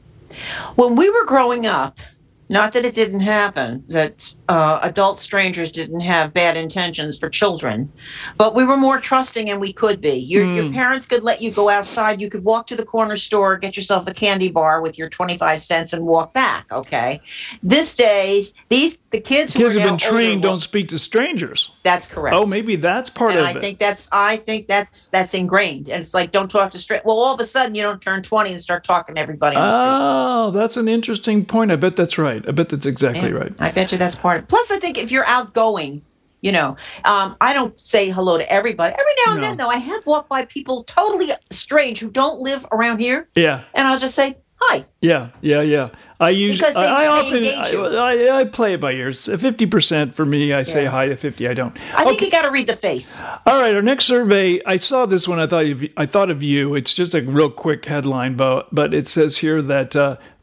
When 0.76 0.96
we 0.96 1.10
were 1.10 1.26
growing 1.26 1.66
up, 1.66 2.00
not 2.48 2.74
that 2.74 2.86
it 2.86 2.94
didn't 2.94 3.22
happen, 3.22 3.84
that 3.88 4.34
uh, 4.50 4.80
adult 4.84 5.20
strangers 5.20 5.72
didn't 5.72 6.02
have 6.02 6.34
bad 6.34 6.56
intentions 6.58 7.18
for 7.18 7.30
children, 7.30 7.92
but 8.38 8.54
we 8.54 8.64
were 8.64 8.78
more 8.78 9.00
trusting 9.00 9.50
and 9.50 9.60
we 9.60 9.74
could 9.74 10.00
be. 10.00 10.14
Your, 10.14 10.46
your 10.46 10.72
parents 10.72 11.08
could 11.08 11.24
let 11.24 11.42
you 11.42 11.52
go 11.52 11.70
outside. 11.70 12.22
You 12.22 12.30
could 12.30 12.44
walk 12.44 12.68
to 12.68 12.76
the 12.76 12.86
corner 12.86 13.18
store, 13.18 13.58
get 13.58 13.76
yourself 13.76 14.08
a 14.08 14.14
candy 14.14 14.52
bar 14.52 14.82
with 14.82 14.98
your 14.98 15.10
25 15.10 15.62
cents 15.62 15.94
and 15.94 16.06
walk 16.06 16.34
back. 16.34 16.72
Okay. 16.72 17.20
This 17.64 17.96
days, 17.96 18.54
these 18.70 18.98
the 19.10 19.22
kids, 19.22 19.54
who 19.54 19.60
kids 19.60 19.76
have 19.76 19.90
been 19.90 19.98
trained 19.98 20.44
don't 20.44 20.60
speak 20.60 20.90
to 20.90 21.00
strangers. 21.00 21.72
That's 21.84 22.08
correct. 22.08 22.36
Oh, 22.38 22.46
maybe 22.46 22.76
that's 22.76 23.10
part 23.10 23.32
And 23.32 23.40
of 23.40 23.46
I 23.46 23.52
it. 23.52 23.58
I 23.58 23.62
think 23.62 23.80
that's 23.80 24.10
I 24.12 24.38
think 24.38 24.68
that's 24.68 25.08
that's 25.08 25.34
ingrained. 25.34 25.90
And 25.90 26.02
it's 26.02 26.14
like 26.14 26.32
don't 26.32 26.52
talk 26.52 26.72
to 26.72 26.80
straight. 26.80 27.06
Well, 27.06 27.18
all 27.18 27.34
of 27.34 27.40
a 27.40 27.46
sudden 27.46 27.76
you 27.76 27.82
don't 27.82 28.02
turn 28.02 28.22
twenty 28.24 28.52
and 28.52 28.62
start 28.62 28.84
talking 28.84 29.16
to 29.16 29.22
everybody 29.22 29.56
on 29.56 29.70
the 29.70 29.72
street. 29.72 29.88
Oh, 29.88 30.52
that's 30.52 30.78
an 30.78 30.88
interesting 30.88 31.46
point. 31.46 31.72
I 31.72 31.78
bet 31.78 31.96
that's 31.96 32.18
right. 32.18 32.35
I 32.48 32.52
bet 32.52 32.70
that's 32.70 32.86
exactly 32.86 33.32
right. 33.32 33.54
I 33.62 33.72
bet 33.72 33.92
you 33.92 33.98
that's 33.98 34.16
part. 34.16 34.42
Of, 34.42 34.48
plus, 34.48 34.72
I 34.72 34.78
think 34.80 34.98
if 34.98 35.12
you're 35.12 35.26
outgoing, 35.26 36.02
you 36.42 36.52
know, 36.52 36.76
um, 37.06 37.36
I 37.42 37.54
don't 37.54 37.80
say 37.80 38.10
hello 38.10 38.38
to 38.38 38.52
everybody. 38.52 38.94
Every 38.94 39.12
now 39.26 39.32
and 39.34 39.42
No. 39.42 39.48
then, 39.48 39.58
though, 39.58 39.70
I 39.70 39.78
have 39.78 40.06
walked 40.06 40.30
by 40.30 40.46
people 40.46 40.84
totally 40.84 41.30
strange 41.52 42.00
who 42.00 42.10
don't 42.10 42.40
live 42.40 42.66
around 42.72 43.00
here, 43.00 43.28
Yeah. 43.36 43.64
and 43.74 43.88
I'll 43.88 44.00
just 44.00 44.16
say 44.16 44.38
hi. 44.58 44.86
Yeah, 45.02 45.30
yeah, 45.42 45.62
yeah. 45.62 45.90
I 46.20 46.30
use. 46.30 46.58
Because 46.58 46.76
they- 46.76 46.80
I, 46.82 47.12
I 47.12 47.30
they 47.32 47.58
often. 47.60 47.96
I, 47.96 47.98
I, 47.98 48.40
I 48.40 48.44
play 48.46 48.74
it 48.74 48.80
by 48.80 48.94
ears. 48.94 49.26
Fifty 49.26 49.66
percent 49.66 50.16
for 50.16 50.24
me. 50.26 50.54
I 50.54 50.64
say 50.64 50.84
Yeah. 50.84 50.90
hi 50.92 51.08
to 51.08 51.18
fifty. 51.18 51.48
I 51.48 51.54
don't. 51.54 51.76
I 51.96 52.06
think 52.06 52.22
you 52.22 52.32
got 52.32 52.44
to 52.44 52.52
read 52.52 52.68
the 52.68 52.76
face. 52.78 53.22
All 53.46 53.60
right, 53.60 53.76
our 53.76 53.82
next 53.82 54.06
survey. 54.06 54.62
I 54.66 54.78
saw 54.78 55.06
this 55.06 55.28
one. 55.28 55.40
I 55.40 55.48
thought 55.48 55.66
of, 55.66 55.84
I 55.98 56.06
thought 56.06 56.30
of 56.32 56.42
you. 56.42 56.74
It's 56.76 56.94
just 56.94 57.14
a 57.14 57.22
real 57.22 57.50
quick 57.50 57.86
headline, 57.86 58.36
but 58.38 58.74
but 58.74 58.94
it 58.94 59.08
says 59.10 59.38
here 59.38 59.62
that 59.64 59.96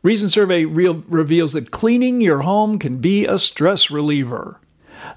recent 0.02 0.32
survey 0.32 0.64
real, 0.64 1.02
reveals 1.08 1.52
that 1.52 1.70
cleaning 1.70 2.20
your 2.20 2.40
home 2.40 2.78
can 2.78 2.98
be 2.98 3.26
a 3.26 3.38
stress 3.38 3.90
reliever. 3.90 4.58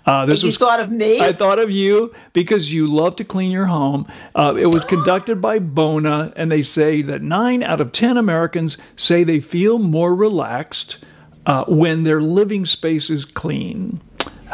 Uh, 0.06 0.26
this 0.26 0.42
You 0.42 0.48
was 0.48 0.58
thought 0.58 0.80
of 0.80 0.92
me? 0.92 1.20
I 1.20 1.34
thought 1.34 1.60
of 1.60 1.70
you 1.72 2.14
because 2.34 2.74
you 2.74 2.88
love 2.88 3.16
to 3.18 3.24
clean 3.24 3.52
your 3.52 3.68
home. 3.68 4.08
Uh, 4.34 4.56
it 4.58 4.68
was 4.68 4.84
conducted 4.86 5.42
by 5.42 5.60
Bona, 5.60 6.34
and 6.36 6.52
they 6.52 6.62
say 6.62 7.02
that 7.04 7.22
nine 7.22 7.64
out 7.64 7.82
of 7.82 7.92
10 7.92 8.18
Americans 8.18 8.78
say 8.96 9.24
they 9.24 9.40
feel 9.40 9.80
more 9.80 10.16
relaxed 10.16 11.04
uh, 11.46 11.66
when 11.66 12.04
their 12.04 12.22
living 12.22 12.66
space 12.66 13.10
is 13.10 13.26
clean. 13.26 14.02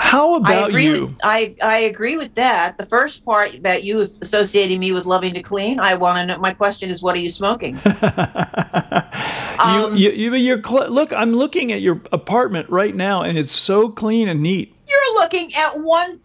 How 0.03 0.33
I 0.33 0.37
about 0.37 0.69
agree. 0.69 0.85
you? 0.85 1.05
With, 1.07 1.17
I 1.23 1.55
I 1.61 1.77
agree 1.79 2.17
with 2.17 2.33
that. 2.35 2.77
The 2.77 2.85
first 2.85 3.23
part 3.23 3.53
about 3.55 3.83
you 3.83 4.01
associating 4.21 4.79
me 4.79 4.91
with 4.91 5.05
loving 5.05 5.33
to 5.35 5.43
clean, 5.43 5.79
I 5.79 5.93
want 5.95 6.17
to 6.17 6.25
know. 6.25 6.37
My 6.41 6.53
question 6.53 6.89
is, 6.89 7.01
what 7.03 7.15
are 7.15 7.19
you 7.19 7.29
smoking? 7.29 7.79
Um, 9.61 9.95
you, 9.95 10.09
you, 10.11 10.33
you're 10.33 10.63
cl- 10.63 10.89
look. 10.89 11.13
I'm 11.13 11.33
looking 11.33 11.71
at 11.71 11.81
your 11.81 12.01
apartment 12.11 12.67
right 12.71 12.95
now, 12.95 13.21
and 13.21 13.37
it's 13.37 13.51
so 13.51 13.89
clean 13.89 14.27
and 14.27 14.41
neat. 14.41 14.75
You're 14.89 15.13
looking 15.21 15.51
at 15.55 15.79
one 15.79 16.19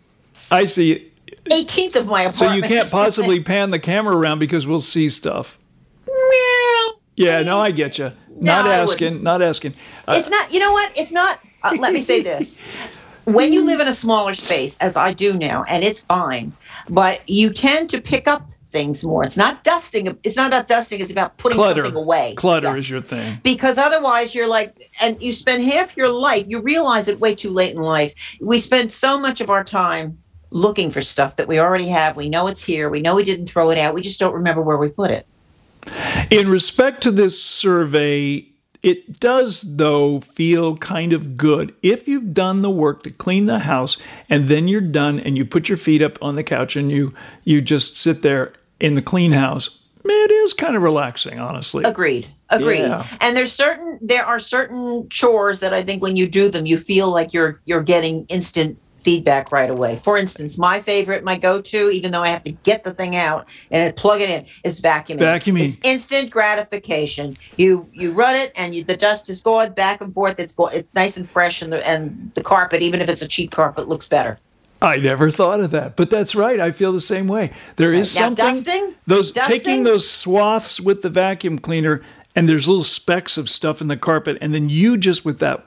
I 0.50 0.64
see. 0.64 1.12
eighteenth 1.52 1.96
of 1.96 2.06
my 2.06 2.22
apartment. 2.22 2.36
So 2.36 2.52
you 2.52 2.62
can't 2.62 2.90
possibly 3.02 3.40
pan 3.40 3.72
the 3.72 3.78
camera 3.78 4.16
around 4.16 4.38
because 4.38 4.66
we'll 4.66 4.80
see 4.80 5.10
stuff. 5.10 5.58
Well, 6.06 7.00
Yeah, 7.14 7.42
no, 7.42 7.60
I 7.60 7.72
get 7.72 7.98
you. 7.98 8.12
Not 8.38 8.64
I 8.66 8.76
asking. 8.76 9.22
Not 9.22 9.42
asking. 9.42 9.74
Uh, 10.08 10.14
it's 10.16 10.30
not. 10.30 10.50
You 10.50 10.60
know 10.60 10.72
what? 10.72 10.96
It's 10.96 11.12
not. 11.12 11.38
Uh, 11.62 11.76
let 11.78 11.92
me 11.92 12.00
say 12.00 12.22
this. 12.30 12.58
When 13.26 13.52
you 13.52 13.64
live 13.64 13.80
in 13.80 13.88
a 13.88 13.92
smaller 13.94 14.34
space, 14.34 14.78
as 14.78 14.96
I 14.96 15.12
do 15.12 15.34
now, 15.34 15.64
and 15.68 15.82
it's 15.82 16.00
fine, 16.00 16.52
but 16.88 17.28
you 17.28 17.50
tend 17.52 17.90
to 17.90 18.00
pick 18.00 18.28
up 18.28 18.48
things 18.70 19.02
more. 19.04 19.24
It's 19.24 19.36
not 19.36 19.64
dusting. 19.64 20.16
It's 20.22 20.36
not 20.36 20.46
about 20.48 20.68
dusting. 20.68 21.00
It's 21.00 21.10
about 21.10 21.36
putting 21.36 21.56
clutter. 21.56 21.82
something 21.84 22.00
away. 22.00 22.34
Clutter 22.36 22.68
Yes. 22.68 22.78
is 22.78 22.90
your 22.90 23.00
thing. 23.00 23.38
because 23.42 23.78
otherwise 23.78 24.34
you're 24.34 24.46
like 24.48 24.90
and 25.00 25.20
you 25.20 25.32
spend 25.32 25.64
half 25.64 25.96
your 25.96 26.08
life 26.08 26.44
you 26.48 26.60
realize 26.60 27.08
it 27.08 27.18
way 27.20 27.34
too 27.34 27.50
late 27.50 27.74
in 27.74 27.80
life 27.80 28.12
we 28.40 28.58
spend 28.58 28.92
so 28.92 29.18
much 29.18 29.40
of 29.40 29.50
our 29.50 29.64
time 29.64 30.18
looking 30.50 30.90
for 30.90 31.00
stuff 31.02 31.36
that 31.36 31.48
we 31.48 31.58
already 31.58 31.86
have 31.88 32.16
we 32.16 32.28
know 32.28 32.46
it's 32.48 32.62
here 32.62 32.88
we 32.90 33.00
know 33.00 33.14
we 33.16 33.24
didn't 33.24 33.46
throw 33.46 33.70
it 33.70 33.78
out 33.78 33.94
we 33.94 34.02
just 34.02 34.18
don't 34.20 34.34
remember 34.34 34.60
where 34.62 34.76
we 34.78 34.88
put 34.88 35.10
it 35.10 35.26
In 36.30 36.48
respect 36.48 37.02
to 37.04 37.10
this 37.12 37.40
survey, 37.42 38.44
it 38.87 39.18
does, 39.20 39.77
though, 39.77 40.20
feel 40.20 40.77
kind 40.77 41.12
of 41.12 41.37
good. 41.37 41.75
If 41.83 42.07
you've 42.07 42.33
done 42.33 42.62
the 42.62 42.70
work 42.70 43.03
to 43.03 43.11
clean 43.11 43.46
the 43.46 43.59
house 43.61 43.99
and 44.31 44.49
then 44.49 44.68
you're 44.68 44.81
done 44.81 45.18
and 45.18 45.37
you 45.37 45.44
put 45.44 45.68
your 45.68 45.77
feet 45.79 46.03
up 46.03 46.16
on 46.22 46.37
the 46.37 46.44
couch 46.44 46.77
and 46.77 46.90
you, 46.90 47.12
you 47.44 47.61
just 47.61 47.96
sit 47.96 48.22
there 48.22 48.53
in 48.79 48.94
the 48.94 49.03
clean 49.03 49.33
house, 49.33 49.81
it 50.05 50.31
is 50.31 50.53
kind 50.53 50.77
of 50.77 50.83
relaxing, 50.83 51.38
honestly. 51.40 51.83
agreed 51.85 52.29
agreed 52.49 52.79
Yeah. 52.83 53.05
and 53.20 53.37
there's 53.37 53.53
certain 53.53 53.99
there 54.01 54.25
are 54.25 54.38
certain 54.38 55.09
chores 55.11 55.59
that 55.59 55.75
i 55.75 55.83
think 55.83 56.01
when 56.01 56.14
you 56.14 56.29
do 56.29 56.49
them 56.49 56.64
you 56.64 56.79
feel 56.79 57.11
like 57.11 57.33
you're 57.33 57.61
you're 57.64 57.83
getting 57.83 58.25
instant 58.29 58.79
feedback 59.06 59.52
right 59.52 59.70
away 59.70 59.94
for 60.02 60.18
instance 60.18 60.58
my 60.58 60.80
favorite 60.80 61.22
my 61.22 61.38
go-to 61.38 61.90
even 61.90 62.10
though 62.10 62.22
i 62.22 62.28
have 62.28 62.42
to 62.42 62.50
get 62.50 62.82
the 62.82 62.92
thing 62.92 63.14
out 63.14 63.46
and 63.70 63.94
plug 63.94 64.20
it 64.20 64.28
in 64.28 64.44
is 64.64 64.80
vacuuming 64.80 65.20
Vacuuming. 65.20 65.64
it's 65.64 65.78
instant 65.84 66.28
gratification 66.28 67.36
you 67.56 67.88
you 67.92 68.10
run 68.10 68.34
it 68.34 68.50
and 68.56 68.74
you, 68.74 68.82
the 68.82 68.96
dust 68.96 69.30
is 69.30 69.44
going 69.44 69.72
back 69.74 70.00
and 70.00 70.12
forth 70.12 70.40
it's 70.40 70.56
go, 70.56 70.66
it's 70.66 70.92
nice 70.96 71.16
and 71.16 71.30
fresh 71.30 71.62
and 71.62 71.72
the 71.72 71.88
and 71.88 72.32
the 72.34 72.42
carpet 72.42 72.82
even 72.82 73.00
if 73.00 73.08
it's 73.08 73.22
a 73.22 73.28
cheap 73.28 73.52
carpet 73.52 73.88
looks 73.88 74.08
better 74.08 74.40
I 74.82 74.96
never 74.96 75.30
thought 75.30 75.60
of 75.60 75.70
that, 75.70 75.96
but 75.96 76.10
that's 76.10 76.34
right. 76.34 76.60
I 76.60 76.70
feel 76.70 76.92
the 76.92 77.00
same 77.00 77.26
way. 77.28 77.50
There 77.76 77.94
is 77.94 78.14
Now, 78.14 78.26
something 78.26 78.44
dusting? 78.44 78.94
those 79.06 79.30
Dusting? 79.32 79.56
taking 79.58 79.84
those 79.84 80.08
swaths 80.08 80.78
with 80.78 81.00
the 81.00 81.08
vacuum 81.08 81.58
cleaner, 81.58 82.02
and 82.36 82.46
there's 82.46 82.68
little 82.68 82.84
specks 82.84 83.38
of 83.38 83.48
stuff 83.48 83.80
in 83.80 83.88
the 83.88 83.96
carpet, 83.96 84.36
and 84.42 84.52
then 84.52 84.68
you 84.68 84.98
just 84.98 85.24
with 85.24 85.38
that 85.38 85.64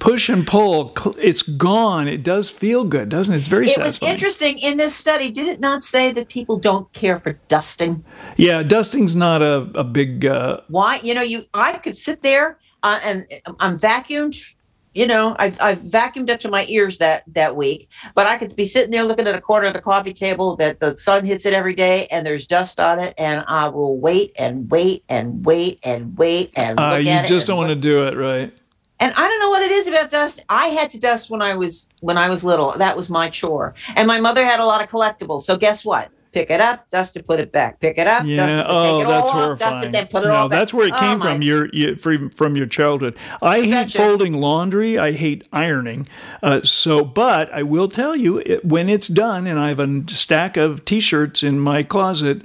push 0.00 0.28
and 0.28 0.46
pull, 0.46 0.92
it's 1.18 1.42
gone. 1.42 2.08
It 2.08 2.24
does 2.24 2.50
feel 2.50 2.84
good, 2.84 3.08
doesn't 3.08 3.34
it? 3.34 3.38
It's 3.38 3.48
very 3.48 3.68
It 3.68 3.78
was 3.78 4.02
interesting 4.02 4.58
in 4.58 4.76
this 4.76 4.94
study. 4.96 5.30
Did 5.30 5.46
it 5.46 5.60
not 5.60 5.84
say 5.84 6.10
that 6.12 6.28
people 6.28 6.58
don't 6.58 6.92
care 6.92 7.20
for 7.20 7.34
dusting? 7.46 8.04
Yeah, 8.36 8.64
dusting's 8.64 9.14
not 9.14 9.42
a 9.42 9.68
a 9.74 9.84
big. 9.84 10.26
Uh, 10.26 10.60
Why? 10.68 10.98
You 11.02 11.14
know, 11.14 11.22
you 11.22 11.44
I 11.54 11.74
could 11.78 11.96
sit 11.96 12.22
there 12.22 12.58
uh, 12.82 12.98
and 13.04 13.26
I'm 13.60 13.78
vacuumed. 13.78 14.56
You 14.92 15.06
know, 15.06 15.36
I've, 15.38 15.56
I've 15.60 15.78
vacuumed 15.78 16.30
up 16.30 16.40
to 16.40 16.48
my 16.48 16.66
ears 16.68 16.98
that 16.98 17.22
that 17.28 17.54
week, 17.54 17.88
but 18.16 18.26
I 18.26 18.36
could 18.38 18.56
be 18.56 18.64
sitting 18.64 18.90
there 18.90 19.04
looking 19.04 19.28
at 19.28 19.36
a 19.36 19.40
corner 19.40 19.68
of 19.68 19.72
the 19.72 19.80
coffee 19.80 20.12
table 20.12 20.56
that 20.56 20.80
the 20.80 20.96
sun 20.96 21.24
hits 21.24 21.46
it 21.46 21.52
every 21.52 21.74
day, 21.74 22.08
and 22.10 22.26
there's 22.26 22.44
dust 22.44 22.80
on 22.80 22.98
it, 22.98 23.14
and 23.16 23.44
I 23.46 23.68
will 23.68 24.00
wait 24.00 24.32
and 24.36 24.68
wait 24.68 25.04
and 25.08 25.46
wait 25.46 25.78
and 25.84 26.18
wait 26.18 26.50
and 26.56 26.70
look 26.70 26.80
uh, 26.80 26.94
at 26.94 27.04
you 27.04 27.12
it. 27.12 27.26
just 27.28 27.44
and 27.44 27.46
don't 27.46 27.56
want 27.58 27.68
to 27.68 27.76
do 27.76 28.04
it, 28.04 28.16
right? 28.16 28.52
And 29.00 29.12
I 29.16 29.28
don't 29.28 29.40
know 29.40 29.50
what 29.50 29.62
it 29.62 29.70
is 29.70 29.86
about 29.88 30.10
dust. 30.10 30.44
I 30.48 30.66
had 30.66 30.90
to 30.90 30.98
dust 31.00 31.30
when 31.30 31.42
I 31.42 31.54
was 31.54 31.88
when 32.00 32.18
I 32.18 32.28
was 32.28 32.44
little. 32.44 32.72
That 32.78 32.96
was 32.96 33.10
my 33.10 33.30
chore. 33.30 33.74
And 33.96 34.06
my 34.06 34.20
mother 34.20 34.44
had 34.44 34.60
a 34.60 34.64
lot 34.66 34.82
of 34.84 34.90
collectibles. 34.90 35.42
So 35.42 35.56
guess 35.56 35.84
what? 35.84 36.10
Pick 36.32 36.48
it 36.50 36.60
up, 36.60 36.88
dust 36.90 37.16
it, 37.16 37.26
put 37.26 37.40
it 37.40 37.50
back. 37.50 37.80
Pick 37.80 37.98
it 37.98 38.06
up, 38.06 38.18
dust 38.18 38.28
Yeah. 38.28 38.60
it, 38.60 38.66
Oh, 38.68 38.98
take 39.00 39.04
it 39.04 39.08
that's 39.08 39.22
all 39.24 39.28
off, 39.30 39.34
horrifying. 39.46 39.72
dust 39.72 39.86
it, 39.86 39.92
then 39.92 40.06
put 40.06 40.22
it 40.22 40.28
no, 40.28 40.34
all 40.34 40.48
back. 40.48 40.58
that's 40.60 40.72
where 40.72 40.86
it 40.86 40.94
Oh, 40.94 40.98
came 41.00 41.18
my 41.18 41.32
from. 41.32 41.42
Your, 41.42 41.68
your 41.72 41.96
from 41.96 42.30
from 42.30 42.56
your 42.56 42.66
childhood. 42.66 43.16
I 43.42 43.62
hate 43.62 43.70
betcha. 43.70 43.98
folding 43.98 44.34
laundry. 44.40 44.96
I 44.96 45.10
hate 45.10 45.48
ironing. 45.52 46.06
Uh, 46.40 46.60
so, 46.62 47.02
but 47.04 47.52
I 47.52 47.64
will 47.64 47.88
tell 47.88 48.14
you, 48.14 48.38
it, 48.38 48.64
when 48.64 48.88
it's 48.88 49.08
done, 49.08 49.48
and 49.48 49.58
I 49.58 49.68
have 49.68 49.80
a 49.80 50.04
stack 50.08 50.56
of 50.56 50.84
T-shirts 50.84 51.42
in 51.42 51.58
my 51.58 51.82
closet, 51.82 52.42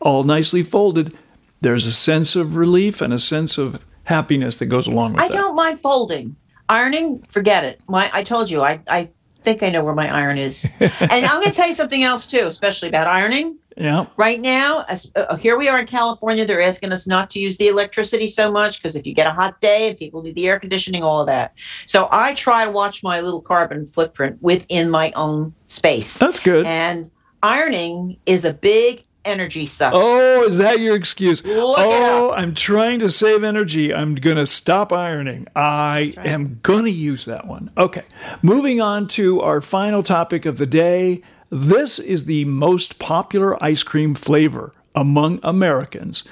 all 0.00 0.22
nicely 0.22 0.62
folded, 0.62 1.12
there's 1.60 1.86
a 1.86 1.92
sense 1.92 2.36
of 2.36 2.54
relief 2.56 3.00
and 3.00 3.12
a 3.12 3.18
sense 3.18 3.58
of 3.58 3.84
happiness 4.04 4.56
that 4.56 4.66
goes 4.66 4.86
along 4.86 5.14
with 5.14 5.22
it. 5.22 5.24
I 5.24 5.28
that. 5.28 5.36
don't 5.36 5.56
mind 5.56 5.80
folding. 5.80 6.36
Ironing, 6.68 7.22
forget 7.28 7.64
it. 7.64 7.80
My 7.88 8.08
I 8.12 8.22
told 8.22 8.50
you, 8.50 8.62
I, 8.62 8.80
I 8.88 9.10
think 9.42 9.62
I 9.62 9.70
know 9.70 9.84
where 9.84 9.94
my 9.94 10.12
iron 10.12 10.38
is. 10.38 10.70
and 10.80 10.90
I'm 11.00 11.40
going 11.40 11.50
to 11.50 11.52
tell 11.52 11.68
you 11.68 11.74
something 11.74 12.02
else 12.02 12.26
too, 12.26 12.46
especially 12.46 12.88
about 12.88 13.06
ironing. 13.06 13.58
Yeah. 13.76 14.06
Right 14.16 14.40
now, 14.40 14.84
as, 14.88 15.10
uh, 15.16 15.36
here 15.36 15.58
we 15.58 15.68
are 15.68 15.78
in 15.80 15.86
California. 15.86 16.44
They're 16.44 16.62
asking 16.62 16.92
us 16.92 17.06
not 17.06 17.28
to 17.30 17.40
use 17.40 17.56
the 17.56 17.68
electricity 17.68 18.28
so 18.28 18.50
much 18.50 18.80
because 18.80 18.94
if 18.94 19.06
you 19.06 19.14
get 19.14 19.26
a 19.26 19.32
hot 19.32 19.60
day 19.60 19.88
and 19.88 19.98
people 19.98 20.22
need 20.22 20.36
the 20.36 20.48
air 20.48 20.60
conditioning, 20.60 21.02
all 21.02 21.20
of 21.20 21.26
that. 21.26 21.54
So 21.84 22.08
I 22.10 22.34
try 22.34 22.64
to 22.64 22.70
watch 22.70 23.02
my 23.02 23.20
little 23.20 23.42
carbon 23.42 23.86
footprint 23.86 24.38
within 24.40 24.90
my 24.90 25.12
own 25.16 25.54
space. 25.66 26.18
That's 26.18 26.38
good. 26.38 26.66
And 26.66 27.10
ironing 27.42 28.16
is 28.26 28.44
a 28.44 28.54
big 28.54 29.04
energy 29.24 29.66
sucker. 29.66 29.96
Oh, 29.98 30.44
is 30.44 30.58
that 30.58 30.80
your 30.80 30.94
excuse? 30.94 31.44
Look 31.44 31.78
oh, 31.78 32.32
I'm 32.32 32.54
trying 32.54 32.98
to 33.00 33.10
save 33.10 33.44
energy. 33.44 33.92
I'm 33.92 34.14
going 34.14 34.36
to 34.36 34.46
stop 34.46 34.92
ironing. 34.92 35.46
I 35.56 36.14
am 36.18 36.58
going 36.62 36.84
to 36.84 36.90
use 36.90 37.24
that 37.24 37.46
one. 37.46 37.70
Okay. 37.76 38.04
Moving 38.42 38.80
on 38.80 39.08
to 39.08 39.40
our 39.40 39.60
final 39.60 40.02
topic 40.02 40.46
of 40.46 40.58
the 40.58 40.66
day. 40.66 41.22
This 41.50 41.98
is 41.98 42.24
the 42.24 42.44
most 42.46 42.98
popular 42.98 43.62
ice 43.62 43.82
cream 43.82 44.14
flavor 44.14 44.72
among 44.94 45.40
Americans, 45.42 46.24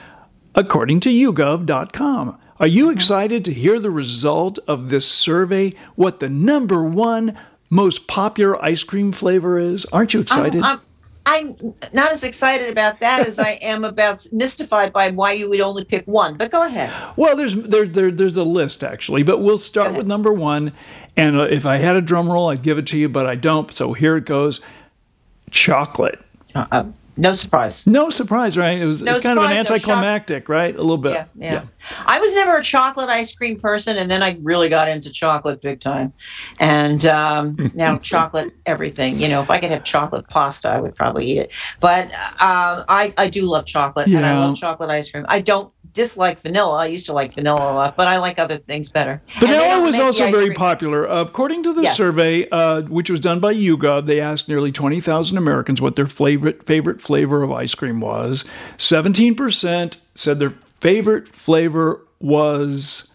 according 0.54 1.00
to 1.00 1.10
YouGov.com. 1.10 2.38
Are 2.60 2.66
you 2.66 2.84
uh-huh. 2.84 2.92
excited 2.92 3.44
to 3.44 3.52
hear 3.52 3.80
the 3.80 3.90
result 3.90 4.58
of 4.68 4.88
this 4.88 5.08
survey? 5.08 5.74
What 5.96 6.20
the 6.20 6.28
number 6.28 6.82
one 6.82 7.36
most 7.70 8.06
popular 8.06 8.62
ice 8.62 8.84
cream 8.84 9.12
flavor 9.12 9.58
is? 9.58 9.84
Aren't 9.86 10.14
you 10.14 10.20
excited? 10.20 10.62
I'm, 10.62 10.78
I'm 10.78 10.80
not 11.26 12.12
as 12.12 12.24
excited 12.24 12.70
about 12.70 13.00
that 13.00 13.26
as 13.26 13.38
I 13.38 13.58
am 13.62 13.84
about 13.84 14.26
mystified 14.32 14.92
by 14.92 15.10
why 15.10 15.32
you 15.32 15.48
would 15.48 15.60
only 15.60 15.84
pick 15.84 16.04
one. 16.06 16.36
But 16.36 16.50
go 16.50 16.62
ahead. 16.62 16.90
Well, 17.16 17.36
there's 17.36 17.54
there, 17.54 17.86
there 17.86 18.10
there's 18.10 18.36
a 18.36 18.42
list 18.42 18.82
actually, 18.82 19.22
but 19.22 19.38
we'll 19.38 19.58
start 19.58 19.94
with 19.94 20.06
number 20.06 20.32
one. 20.32 20.72
And 21.16 21.36
uh, 21.38 21.44
if 21.44 21.66
I 21.66 21.76
had 21.76 21.96
a 21.96 22.00
drum 22.00 22.30
roll, 22.30 22.50
I'd 22.50 22.62
give 22.62 22.78
it 22.78 22.86
to 22.88 22.98
you, 22.98 23.08
but 23.08 23.26
I 23.26 23.34
don't. 23.34 23.72
So 23.72 23.92
here 23.92 24.16
it 24.16 24.24
goes: 24.24 24.60
chocolate. 25.50 26.20
Uh, 26.54 26.84
no 27.16 27.34
surprise. 27.34 27.86
No 27.86 28.10
surprise, 28.10 28.56
right? 28.56 28.78
It 28.78 28.86
was 28.86 29.02
No 29.02 29.14
it's 29.14 29.22
kind 29.22 29.38
of 29.38 29.44
an 29.44 29.50
surprise, 29.50 29.68
no 29.68 29.74
anticlimactic, 29.94 30.48
right? 30.48 30.74
A 30.74 30.80
little 30.80 30.96
bit. 30.98 31.12
Yeah, 31.12 31.24
yeah, 31.36 31.64
I 32.06 32.20
was 32.20 32.34
never 32.34 32.56
a 32.56 32.62
chocolate 32.62 33.08
ice 33.08 33.34
cream 33.34 33.60
person, 33.60 33.98
and 33.98 34.10
then 34.10 34.22
I 34.22 34.38
really 34.42 34.68
got 34.68 34.88
into 34.88 35.10
chocolate 35.10 35.60
big 35.60 35.80
time. 35.80 36.12
And 36.60 37.04
um, 37.06 37.70
now 37.74 37.98
chocolate 37.98 38.52
everything. 38.66 39.18
You 39.18 39.28
know, 39.28 39.42
if 39.42 39.50
I 39.50 39.58
could 39.58 39.70
have 39.70 39.84
chocolate 39.84 40.26
pasta, 40.28 40.68
I 40.68 40.80
would 40.80 40.94
probably 40.94 41.26
eat 41.26 41.38
it. 41.38 41.52
But 41.80 42.10
uh, 42.40 42.84
I 42.88 43.12
I 43.18 43.28
do 43.28 43.42
love 43.42 43.66
chocolate, 43.66 44.06
and 44.08 44.24
I 44.24 44.38
love 44.38 44.56
chocolate 44.56 44.90
ice 44.90 45.10
cream. 45.10 45.26
I 45.28 45.40
don't 45.40 45.72
dislike 45.92 46.40
vanilla. 46.40 46.78
I 46.78 46.86
used 46.86 47.04
to 47.06 47.12
like 47.12 47.34
vanilla 47.34 47.70
a 47.70 47.74
lot, 47.74 47.96
but 47.98 48.08
I 48.08 48.16
like 48.16 48.38
other 48.38 48.56
things 48.56 48.90
better. 48.90 49.20
Vanilla 49.38 49.82
was 49.82 49.98
also 49.98 50.30
very 50.30 50.46
cream- 50.46 50.54
popular. 50.56 51.06
Uh, 51.06 51.20
according 51.20 51.62
to 51.64 51.74
the 51.74 51.82
Yes. 51.82 51.96
survey, 51.96 52.48
uh, 52.48 52.80
which 52.82 53.10
was 53.10 53.20
done 53.20 53.40
by 53.40 53.52
YouGov, 53.52 54.06
they 54.06 54.18
asked 54.20 54.48
nearly 54.48 54.72
20,000 54.72 55.36
Americans 55.36 55.82
what 55.82 55.96
their 55.96 56.06
favorite 56.06 56.64
favorite 56.64 57.02
flavor 57.02 57.11
of 57.14 57.52
ice 57.52 57.74
cream 57.74 58.00
was. 58.00 58.44
17% 58.78 59.96
said 60.14 60.38
their 60.38 60.54
favorite 60.80 61.28
flavor 61.28 62.00
was 62.20 63.12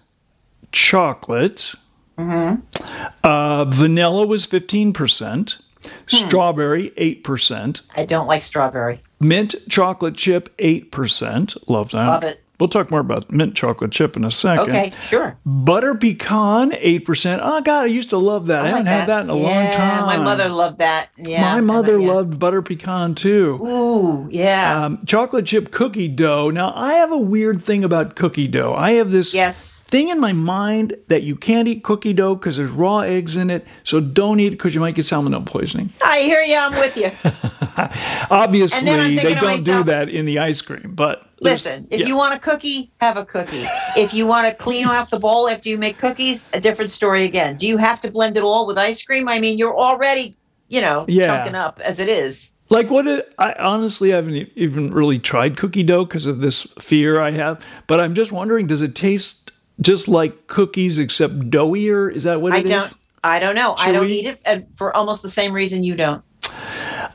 chocolate. 0.72 1.74
Uh, 2.18 3.66
vanilla 3.66 4.26
was 4.26 4.46
15%. 4.48 5.62
Strawberry, 6.08 6.90
8%. 6.92 7.82
I 7.96 8.06
don't 8.06 8.28
like 8.28 8.42
strawberry. 8.42 9.02
Mint 9.20 9.56
chocolate 9.70 10.16
chip, 10.16 10.56
8%. 10.58 11.58
Love 11.68 11.92
that. 11.92 12.08
Love 12.08 12.24
it. 12.24 12.44
We'll 12.60 12.70
talk 12.70 12.90
more 12.90 13.00
about 13.00 13.32
mint 13.32 13.54
chocolate 13.56 13.92
chip 13.92 14.18
in 14.18 14.24
a 14.24 14.32
second. 14.32 14.70
Okay, 14.70 14.92
sure. 15.02 15.38
Butter 15.46 15.94
pecan, 15.94 16.72
8%. 16.72 17.40
Oh, 17.42 17.62
God, 17.62 17.84
I 17.84 17.86
used 17.86 18.10
to 18.10 18.18
love 18.18 18.48
that. 18.48 18.64
I, 18.64 18.66
I 18.66 18.70
haven't 18.70 18.86
like 18.86 18.94
had 18.96 19.10
that 19.10 19.24
in 19.26 19.30
a 19.30 19.38
yeah, 19.38 19.44
long 19.44 19.74
time. 19.74 20.06
My 20.08 20.18
mother 20.18 20.50
loved 20.50 20.80
that. 20.80 21.12
Yeah, 21.18 21.42
My 21.42 21.62
mother 21.62 22.00
yeah. 22.00 22.08
loved 22.14 22.40
butter 22.40 22.64
pecan 22.64 23.14
too. 23.14 23.60
Ooh, 23.64 24.28
yeah. 24.32 24.86
Um, 24.86 25.06
chocolate 25.06 25.46
chip 25.46 25.72
cookie 25.72 26.08
dough. 26.08 26.50
Now, 26.50 26.74
I 26.76 26.94
have 26.94 27.12
a 27.12 27.18
weird 27.18 27.62
thing 27.62 27.84
about 27.84 28.16
cookie 28.16 28.48
dough. 28.48 28.74
I 28.74 28.94
have 28.94 29.12
this 29.12 29.36
yes. 29.36 29.84
Thing 29.88 30.10
in 30.10 30.20
my 30.20 30.34
mind 30.34 30.96
that 31.08 31.24
you 31.24 31.36
can't 31.36 31.68
eat 31.68 31.84
cookie 31.84 32.14
dough 32.14 32.36
because 32.36 32.58
there's 32.58 32.70
raw 32.70 33.00
eggs 33.00 33.38
in 33.38 33.50
it. 33.50 33.66
So 33.84 34.00
don't 34.00 34.40
eat 34.40 34.48
it 34.48 34.52
because 34.52 34.76
you 34.76 34.82
might 34.82 34.96
get 34.96 35.06
salmonella 35.06 35.46
poisoning. 35.46 35.90
I 36.04 36.22
hear 36.22 36.42
you. 36.42 36.56
I'm 36.58 36.72
with 36.74 36.98
you. 36.98 37.10
Obviously, 38.30 38.80
And 38.80 38.88
then 38.88 39.00
I'm 39.00 39.16
they 39.16 39.34
don't 39.36 39.64
do 39.64 39.84
that 39.84 40.10
in 40.10 40.26
the 40.26 40.40
ice 40.40 40.62
cream. 40.62 40.94
But 40.94 41.24
Listen, 41.40 41.88
if 41.92 42.02
yeah. 42.02 42.08
you 42.08 42.18
want 42.18 42.34
a 42.34 42.40
cookie, 42.40 42.92
have 43.00 43.16
a 43.18 43.26
cookie. 43.26 43.66
If 43.96 44.14
you 44.14 44.26
want 44.28 44.48
to 44.48 44.54
clean 44.56 44.88
out 44.88 45.10
the 45.10 45.20
bowl 45.20 45.48
after 45.48 45.70
you 45.70 45.78
make 45.78 45.98
cookies, 45.98 46.50
a 46.54 46.60
different 46.60 46.92
story 46.92 47.24
again. 47.26 47.58
Do 47.58 47.68
you 47.68 47.78
have 47.78 48.02
to 48.02 48.12
blend 48.12 48.38
it 48.38 48.44
all 48.44 48.66
with 48.68 48.78
ice 48.78 49.02
cream? 49.04 49.28
I 49.30 49.40
mean, 49.40 49.58
you're 49.58 49.78
already, 49.78 50.36
you 50.68 50.82
know, 50.82 51.06
Yeah. 51.08 51.28
chunking 51.28 51.56
up 51.56 51.80
as 51.84 52.00
it 52.00 52.10
is. 52.10 52.52
Like 52.70 52.90
what? 52.90 53.08
It, 53.08 53.34
I 53.38 53.54
honestly 53.54 54.10
haven't 54.10 54.50
even 54.56 54.90
really 54.90 55.20
tried 55.20 55.56
cookie 55.56 55.84
dough 55.84 56.04
because 56.04 56.26
of 56.26 56.42
this 56.42 56.64
fear 56.82 57.22
I 57.22 57.32
have. 57.32 57.66
But 57.88 58.02
I'm 58.02 58.14
just 58.14 58.34
wondering, 58.34 58.68
does 58.68 58.82
it 58.82 58.94
taste 58.94 59.52
just 59.82 60.08
like 60.08 60.48
cookies 60.48 61.00
except 61.00 61.50
doughier? 61.50 62.14
Is 62.14 62.24
that 62.24 62.42
what 62.42 62.54
I 62.54 62.60
it 62.60 62.66
is? 62.66 62.72
don't. 62.72 62.94
I 63.24 63.40
don't 63.40 63.56
know. 63.56 63.76
I 63.78 63.92
don't 63.92 64.08
Chewy? 64.08 64.12
eat 64.12 64.38
it 64.46 64.68
for 64.76 64.96
almost 64.96 65.22
the 65.22 65.30
same 65.30 65.54
reason 65.54 65.84
you 65.84 65.96
don't. 65.96 66.24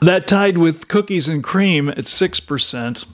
That 0.01 0.27
tied 0.27 0.59
with 0.59 0.89
cookies 0.89 1.29
and 1.29 1.43
cream 1.43 1.89
at 1.89 2.07
six 2.07 2.41
percent. 2.41 3.05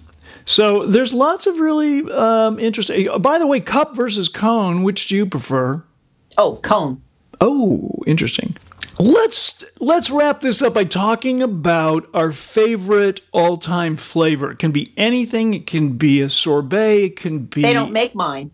So 0.45 0.87
there's 0.87 1.13
lots 1.13 1.47
of 1.47 1.61
really 1.61 2.11
um, 2.11 2.59
interesting. 2.59 3.09
By 3.21 3.39
the 3.39 3.47
way, 3.47 3.61
cup 3.61 3.95
versus 3.95 4.31
cone, 4.31 4.83
which 4.83 5.07
do 5.09 5.17
you 5.17 5.27
prefer? 5.27 5.85
Oh, 6.39 6.57
cone. 6.57 7.03
Oh, 7.41 7.91
interesting. 8.07 8.57
Let's 8.99 9.63
let's 9.79 10.11
wrap 10.11 10.41
this 10.41 10.63
up 10.63 10.75
by 10.75 10.85
talking 10.85 11.43
about 11.43 12.09
our 12.15 12.33
favorite 12.33 13.21
all-time 13.33 13.97
flavor. 13.97 14.51
It 14.51 14.59
can 14.59 14.73
be 14.73 14.93
anything. 14.97 15.55
It 15.55 15.67
can 15.67 15.99
be 15.99 16.21
a 16.21 16.29
sorbet. 16.29 17.05
It 17.05 17.17
can 17.17 17.41
be. 17.41 17.63
They 17.63 17.75
don't 17.75 17.93
make 17.93 18.15
mine. 18.15 18.51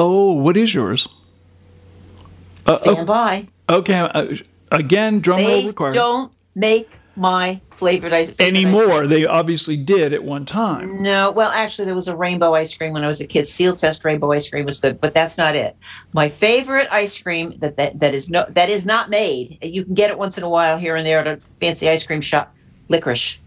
Oh, 0.00 0.32
what 0.32 0.56
is 0.56 0.74
yours? 0.74 1.06
Uh, 2.66 2.76
Stand 2.78 3.06
by. 3.06 3.46
okay, 3.68 3.98
uh, 3.98 4.34
again, 4.72 5.20
drum 5.20 5.40
roll 5.40 5.46
They 5.48 5.66
required. 5.66 5.92
don't 5.92 6.32
make 6.54 6.90
my 7.16 7.60
flavored 7.72 8.12
ice 8.14 8.30
favorite 8.30 8.44
ice 8.44 8.64
Anymore, 8.64 9.06
they 9.06 9.26
obviously 9.26 9.76
did 9.76 10.14
at 10.14 10.24
one 10.24 10.46
time. 10.46 11.02
No, 11.02 11.30
well, 11.30 11.50
actually, 11.50 11.84
there 11.84 11.94
was 11.94 12.08
a 12.08 12.16
rainbow 12.16 12.54
ice 12.54 12.74
cream 12.74 12.94
when 12.94 13.04
I 13.04 13.08
was 13.08 13.20
a 13.20 13.26
kid. 13.26 13.46
Sealtest 13.46 14.02
rainbow 14.04 14.32
ice 14.32 14.48
cream 14.48 14.64
was 14.64 14.80
good, 14.80 15.00
but 15.00 15.12
that's 15.12 15.36
not 15.36 15.54
it. 15.54 15.76
My 16.14 16.28
favorite 16.30 16.88
ice 16.90 17.20
cream 17.20 17.54
that 17.58 17.76
that, 17.76 18.00
that 18.00 18.14
is 18.14 18.30
no 18.30 18.46
that 18.50 18.70
is 18.70 18.86
not 18.86 19.10
made. 19.10 19.58
You 19.62 19.84
can 19.84 19.92
get 19.94 20.10
it 20.10 20.16
once 20.16 20.38
in 20.38 20.44
a 20.44 20.48
while 20.48 20.78
here 20.78 20.96
and 20.96 21.04
there 21.06 21.20
at 21.20 21.26
a 21.26 21.36
fancy 21.60 21.90
ice 21.90 22.06
cream 22.06 22.22
shop. 22.22 22.54
Licorice. 22.88 23.38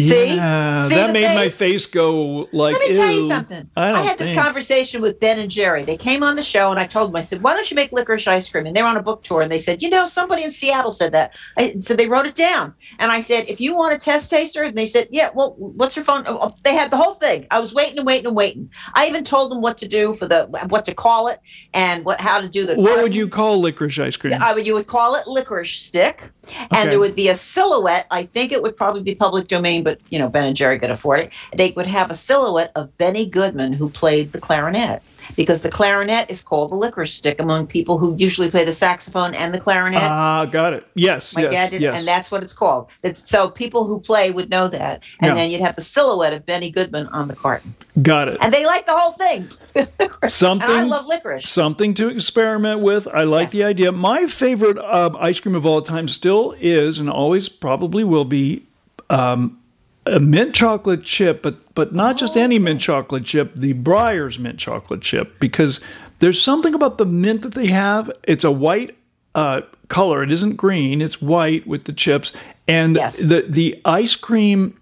See? 0.00 0.36
Yeah, 0.36 0.80
See 0.80 0.94
that 0.94 1.08
the 1.08 1.12
made 1.12 1.34
my 1.34 1.44
face? 1.48 1.58
face 1.58 1.86
go 1.86 2.48
like. 2.52 2.72
Let 2.74 2.88
me 2.88 2.94
tell 2.94 3.10
you 3.12 3.28
something. 3.28 3.68
I, 3.76 3.92
don't 3.92 4.06
had 4.06 4.18
this 4.18 4.28
think. 4.28 4.40
conversation 4.40 5.02
with 5.02 5.20
Ben 5.20 5.38
and 5.38 5.50
Jerry. 5.50 5.82
They 5.84 5.96
came 5.96 6.22
on 6.22 6.36
the 6.36 6.42
show, 6.42 6.70
and 6.70 6.80
I 6.80 6.86
told 6.86 7.10
them, 7.10 7.16
I 7.16 7.20
said, 7.22 7.42
"Why 7.42 7.52
don't 7.54 7.70
you 7.70 7.74
make 7.74 7.92
licorice 7.92 8.26
ice 8.26 8.50
cream?" 8.50 8.66
And 8.66 8.74
they 8.74 8.82
were 8.82 8.88
on 8.88 8.96
a 8.96 9.02
book 9.02 9.22
tour, 9.22 9.42
and 9.42 9.52
they 9.52 9.58
said, 9.58 9.82
"You 9.82 9.90
know, 9.90 10.06
somebody 10.06 10.42
in 10.44 10.50
Seattle 10.50 10.92
said 10.92 11.12
that." 11.12 11.32
I, 11.58 11.74
so 11.78 11.94
they 11.94 12.08
wrote 12.08 12.26
it 12.26 12.34
down, 12.34 12.74
and 12.98 13.12
I 13.12 13.20
said, 13.20 13.44
"If 13.48 13.60
you 13.60 13.76
want 13.76 13.94
a 13.94 13.98
test 13.98 14.30
taster," 14.30 14.62
and 14.62 14.76
they 14.76 14.86
said, 14.86 15.08
"Yeah, 15.10 15.30
well, 15.34 15.54
what's 15.58 15.94
your 15.96 16.04
phone?" 16.04 16.24
Oh, 16.26 16.54
They 16.64 16.74
had 16.74 16.90
the 16.90 16.96
whole 16.96 17.14
thing. 17.14 17.46
I 17.50 17.58
was 17.60 17.74
waiting 17.74 17.98
and 17.98 18.06
waiting 18.06 18.26
and 18.26 18.36
waiting. 18.36 18.70
I 18.94 19.06
even 19.08 19.24
told 19.24 19.50
them 19.52 19.60
what 19.60 19.76
to 19.78 19.88
do 19.88 20.14
for 20.14 20.26
the 20.26 20.46
what 20.68 20.84
to 20.86 20.94
call 20.94 21.28
it 21.28 21.38
and 21.74 22.04
what 22.04 22.20
how 22.20 22.40
to 22.40 22.48
do 22.48 22.64
the. 22.64 22.76
What 22.76 23.02
would 23.02 23.14
you 23.14 23.28
call 23.28 23.60
licorice 23.60 23.98
ice 23.98 24.16
cream? 24.16 24.34
I 24.40 24.54
would 24.54 24.66
you 24.66 24.74
would 24.74 24.86
call 24.86 25.16
it 25.16 25.26
licorice 25.26 25.76
stick, 25.76 26.30
and 26.74 26.90
there 26.90 26.98
would 26.98 27.14
be 27.14 27.28
a 27.28 27.34
silhouette. 27.34 28.06
I 28.10 28.24
think 28.24 28.52
it 28.52 28.62
would 28.62 28.76
probably 28.76 29.02
be 29.02 29.14
public 29.14 29.48
domain, 29.48 29.81
but 29.82 30.00
you 30.10 30.18
know 30.18 30.28
Ben 30.28 30.44
and 30.46 30.56
Jerry 30.56 30.78
could 30.78 30.90
afford 30.90 31.20
it. 31.20 31.30
They 31.54 31.72
would 31.76 31.86
have 31.86 32.10
a 32.10 32.14
silhouette 32.14 32.72
of 32.76 32.96
Benny 32.98 33.26
Goodman 33.26 33.72
who 33.72 33.90
played 33.90 34.32
the 34.32 34.40
clarinet 34.40 35.02
because 35.36 35.62
the 35.62 35.70
clarinet 35.70 36.28
is 36.30 36.42
called 36.42 36.72
the 36.72 36.74
licorice 36.74 37.14
stick 37.14 37.40
among 37.40 37.66
people 37.66 37.96
who 37.96 38.14
usually 38.18 38.50
play 38.50 38.64
the 38.64 38.72
saxophone 38.72 39.34
and 39.34 39.54
the 39.54 39.60
clarinet. 39.60 40.02
Ah, 40.02 40.44
got 40.46 40.72
it. 40.72 40.84
Yes, 40.94 41.34
My 41.34 41.42
yes, 41.42 41.52
dad 41.52 41.70
did, 41.70 41.80
yes. 41.80 41.96
and 41.96 42.06
that's 42.06 42.30
what 42.30 42.42
it's 42.42 42.52
called. 42.52 42.88
It's, 43.04 43.30
so 43.30 43.48
people 43.48 43.84
who 43.86 44.00
play 44.00 44.32
would 44.32 44.50
know 44.50 44.66
that, 44.68 45.00
and 45.20 45.28
Yeah. 45.28 45.34
then 45.36 45.50
you'd 45.50 45.60
have 45.60 45.76
the 45.76 45.80
silhouette 45.80 46.32
of 46.32 46.44
Benny 46.44 46.70
Goodman 46.72 47.06
on 47.08 47.28
the 47.28 47.36
carton, 47.36 47.72
got 48.02 48.26
it. 48.28 48.36
and 48.40 48.52
they 48.52 48.66
like 48.66 48.84
the 48.84 48.96
whole 48.96 49.12
thing. 49.12 49.48
and 50.22 50.32
Something. 50.32 50.68
I 50.68 50.82
love 50.82 51.06
licorice. 51.06 51.48
Something 51.48 51.94
to 51.94 52.08
experiment 52.08 52.80
with. 52.80 53.06
I 53.08 53.22
like 53.22 53.46
Yes. 53.46 53.52
the 53.52 53.64
idea. 53.64 53.92
My 53.92 54.26
favorite 54.26 54.76
uh, 54.76 55.10
ice 55.20 55.38
cream 55.40 55.54
of 55.54 55.64
all 55.64 55.82
time 55.82 56.08
still 56.08 56.54
is, 56.60 56.98
and 56.98 57.08
always 57.08 57.48
probably 57.48 58.02
will 58.04 58.24
be, 58.26 58.64
um, 59.08 59.58
a 60.06 60.18
mint 60.18 60.54
chocolate 60.54 61.04
chip, 61.04 61.42
but 61.42 61.74
but 61.74 61.94
not 61.94 62.16
just 62.16 62.36
any 62.36 62.58
mint 62.58 62.80
chocolate 62.80 63.24
chip, 63.24 63.54
the 63.56 63.74
Breyers 63.74 64.38
mint 64.38 64.58
chocolate 64.58 65.00
chip, 65.02 65.38
because 65.40 65.80
there's 66.18 66.40
something 66.42 66.74
about 66.74 66.98
the 66.98 67.06
mint 67.06 67.42
that 67.42 67.54
they 67.54 67.68
have. 67.68 68.10
It's 68.24 68.44
a 68.44 68.50
white 68.50 68.96
uh, 69.34 69.62
color. 69.88 70.22
It 70.22 70.32
isn't 70.32 70.56
green. 70.56 71.00
It's 71.00 71.22
white 71.22 71.66
with 71.66 71.84
the 71.84 71.92
chips, 71.92 72.32
and 72.68 72.96
Yes. 72.96 73.18
the 73.18 73.46
the 73.48 73.80
ice 73.84 74.16
cream 74.16 74.76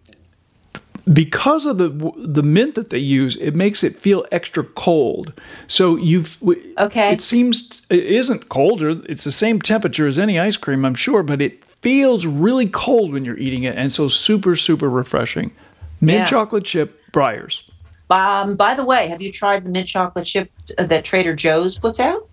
because 1.11 1.67
of 1.67 1.79
the 1.79 1.89
the 2.17 2.43
mint 2.43 2.75
that 2.75 2.91
they 2.91 2.99
use, 2.99 3.37
it 3.37 3.55
makes 3.55 3.83
it 3.83 3.97
feel 4.01 4.25
extra 4.31 4.63
cold. 4.65 5.33
So 5.67 5.97
you've 5.97 6.39
Okay. 6.79 7.13
It 7.13 7.23
seems 7.23 7.83
it 7.91 8.05
isn't 8.05 8.49
colder. 8.49 9.01
It's 9.09 9.25
the 9.25 9.33
same 9.33 9.61
temperature 9.61 10.07
as 10.07 10.19
any 10.19 10.39
ice 10.39 10.57
cream, 10.57 10.85
I'm 10.85 10.95
sure, 10.95 11.23
but 11.23 11.41
it 11.41 11.63
feels 11.83 12.27
really 12.27 12.69
cold 12.69 13.13
when 13.13 13.25
you're 13.25 13.39
eating 13.39 13.63
it, 13.65 13.77
and 13.77 13.93
so 13.93 14.09
super 14.09 14.57
super 14.57 14.89
refreshing. 14.89 15.53
Mint 16.01 16.19
Yeah. 16.21 16.27
chocolate 16.27 16.65
chip 16.65 17.01
Breyers. 17.13 17.63
Um, 18.11 18.57
by 18.57 18.75
the 18.75 18.85
way, 18.85 19.07
have 19.09 19.23
you 19.23 19.31
tried 19.31 19.65
the 19.65 19.71
mint 19.71 19.87
chocolate 19.87 20.25
chip 20.27 20.51
that 20.79 21.05
Trader 21.05 21.35
Joe's 21.35 21.79
puts 21.79 22.01
out? 22.01 22.29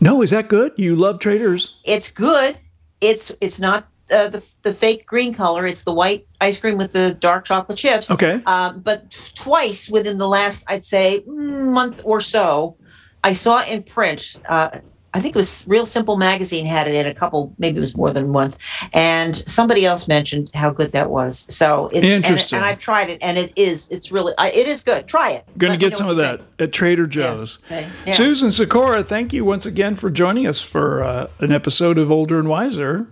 No, 0.00 0.20
is 0.22 0.30
that 0.30 0.48
good? 0.48 0.72
You 0.76 0.96
love 0.96 1.20
Traders? 1.20 1.76
It's 1.84 2.10
good. 2.10 2.58
It's 3.00 3.30
it's 3.40 3.60
not 3.60 3.86
uh, 4.10 4.28
the 4.28 4.42
the 4.62 4.72
fake 4.74 5.06
green 5.06 5.32
color. 5.34 5.66
It's 5.66 5.84
the 5.84 5.92
white 5.92 6.26
ice 6.40 6.58
cream 6.60 6.76
with 6.78 6.92
the 6.92 7.12
dark 7.14 7.44
chocolate 7.44 7.78
chips. 7.78 8.10
Okay. 8.10 8.40
Um, 8.46 8.80
but 8.80 9.10
t- 9.10 9.32
twice 9.34 9.88
within 9.88 10.18
the 10.18 10.28
last, 10.28 10.64
I'd 10.68 10.84
say, 10.84 11.22
mm, 11.26 11.72
month 11.72 12.00
or 12.04 12.20
so, 12.20 12.76
I 13.24 13.32
saw 13.32 13.62
in 13.64 13.82
print. 13.84 14.36
Uh, 14.48 14.78
I 15.16 15.20
think 15.20 15.34
it 15.34 15.38
was 15.38 15.64
Real 15.66 15.86
Simple 15.86 16.16
magazine 16.18 16.66
had 16.66 16.86
it 16.86 16.94
in 16.94 17.06
a 17.06 17.14
couple, 17.14 17.54
maybe 17.58 17.78
it 17.78 17.80
was 17.80 17.96
more 17.96 18.10
than 18.10 18.24
a 18.24 18.28
month, 18.28 18.58
and 18.92 19.34
somebody 19.48 19.86
else 19.86 20.06
mentioned 20.08 20.50
how 20.52 20.70
good 20.70 20.92
that 20.92 21.08
was. 21.10 21.46
So 21.48 21.86
it's 21.86 21.96
and- 21.96 22.04
Interesting. 22.04 22.58
and, 22.58 22.66
I've 22.66 22.78
tried 22.78 23.08
it, 23.08 23.18
and 23.22 23.38
it 23.38 23.52
is 23.56 23.88
it's 23.90 24.12
really 24.12 24.34
I, 24.36 24.50
it 24.50 24.68
is 24.68 24.82
good. 24.82 25.06
Try 25.08 25.30
it. 25.30 25.44
Going 25.56 25.72
to 25.72 25.78
get 25.78 25.96
some 25.96 26.08
of 26.08 26.16
that 26.18 26.38
think. 26.40 26.50
at 26.60 26.72
Trader 26.72 27.06
Joe's. 27.06 27.58
Okay. 27.64 27.88
Yeah. 28.06 28.12
Susan 28.12 28.52
Sikora, 28.52 29.02
thank 29.02 29.32
you 29.32 29.44
once 29.44 29.64
again 29.64 29.96
for 29.96 30.10
joining 30.10 30.46
us 30.46 30.60
for 30.60 31.02
uh, 31.02 31.28
an 31.38 31.50
episode 31.52 31.96
of 31.96 32.12
Older 32.12 32.38
and 32.38 32.48
Wiser. 32.48 33.06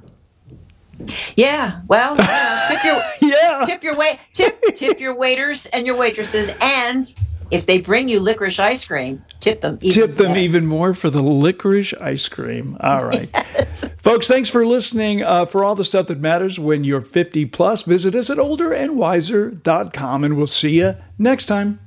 Yeah. 1.36 1.80
Well, 1.88 2.14
know, 2.16 2.64
tip 2.68 2.84
your 2.84 3.00
Yeah. 3.32 3.62
tip 3.66 3.82
your 3.82 3.96
wait 3.96 4.18
tip 4.32 4.60
tip 4.74 5.00
your 5.00 5.16
waiters 5.16 5.66
and 5.66 5.86
your 5.86 5.96
waitresses, 5.96 6.50
and 6.60 7.12
if 7.50 7.66
they 7.66 7.80
bring 7.80 8.08
you 8.08 8.20
licorice 8.20 8.58
ice 8.58 8.84
cream, 8.84 9.24
tip 9.40 9.60
them. 9.60 9.78
Even 9.80 9.90
tip 9.90 10.16
them 10.16 10.28
better. 10.28 10.40
even 10.40 10.66
more 10.66 10.94
for 10.94 11.10
the 11.10 11.22
licorice 11.22 11.94
ice 11.94 12.28
cream. 12.28 12.76
All 12.80 13.04
right. 13.04 13.30
Folks, 14.02 14.28
thanks 14.28 14.48
for 14.48 14.66
listening. 14.66 15.22
Uh, 15.22 15.46
for 15.46 15.64
all 15.64 15.74
the 15.74 15.84
stuff 15.84 16.06
that 16.08 16.20
matters 16.20 16.58
when 16.58 16.84
you're 16.84 17.00
50 17.00 17.46
plus, 17.46 17.82
visit 17.82 18.14
us 18.14 18.30
at 18.30 18.38
olderandwiser.com 18.38 20.24
and 20.24 20.36
we'll 20.36 20.46
see 20.46 20.78
you 20.78 20.96
next 21.18 21.46
time. 21.46 21.80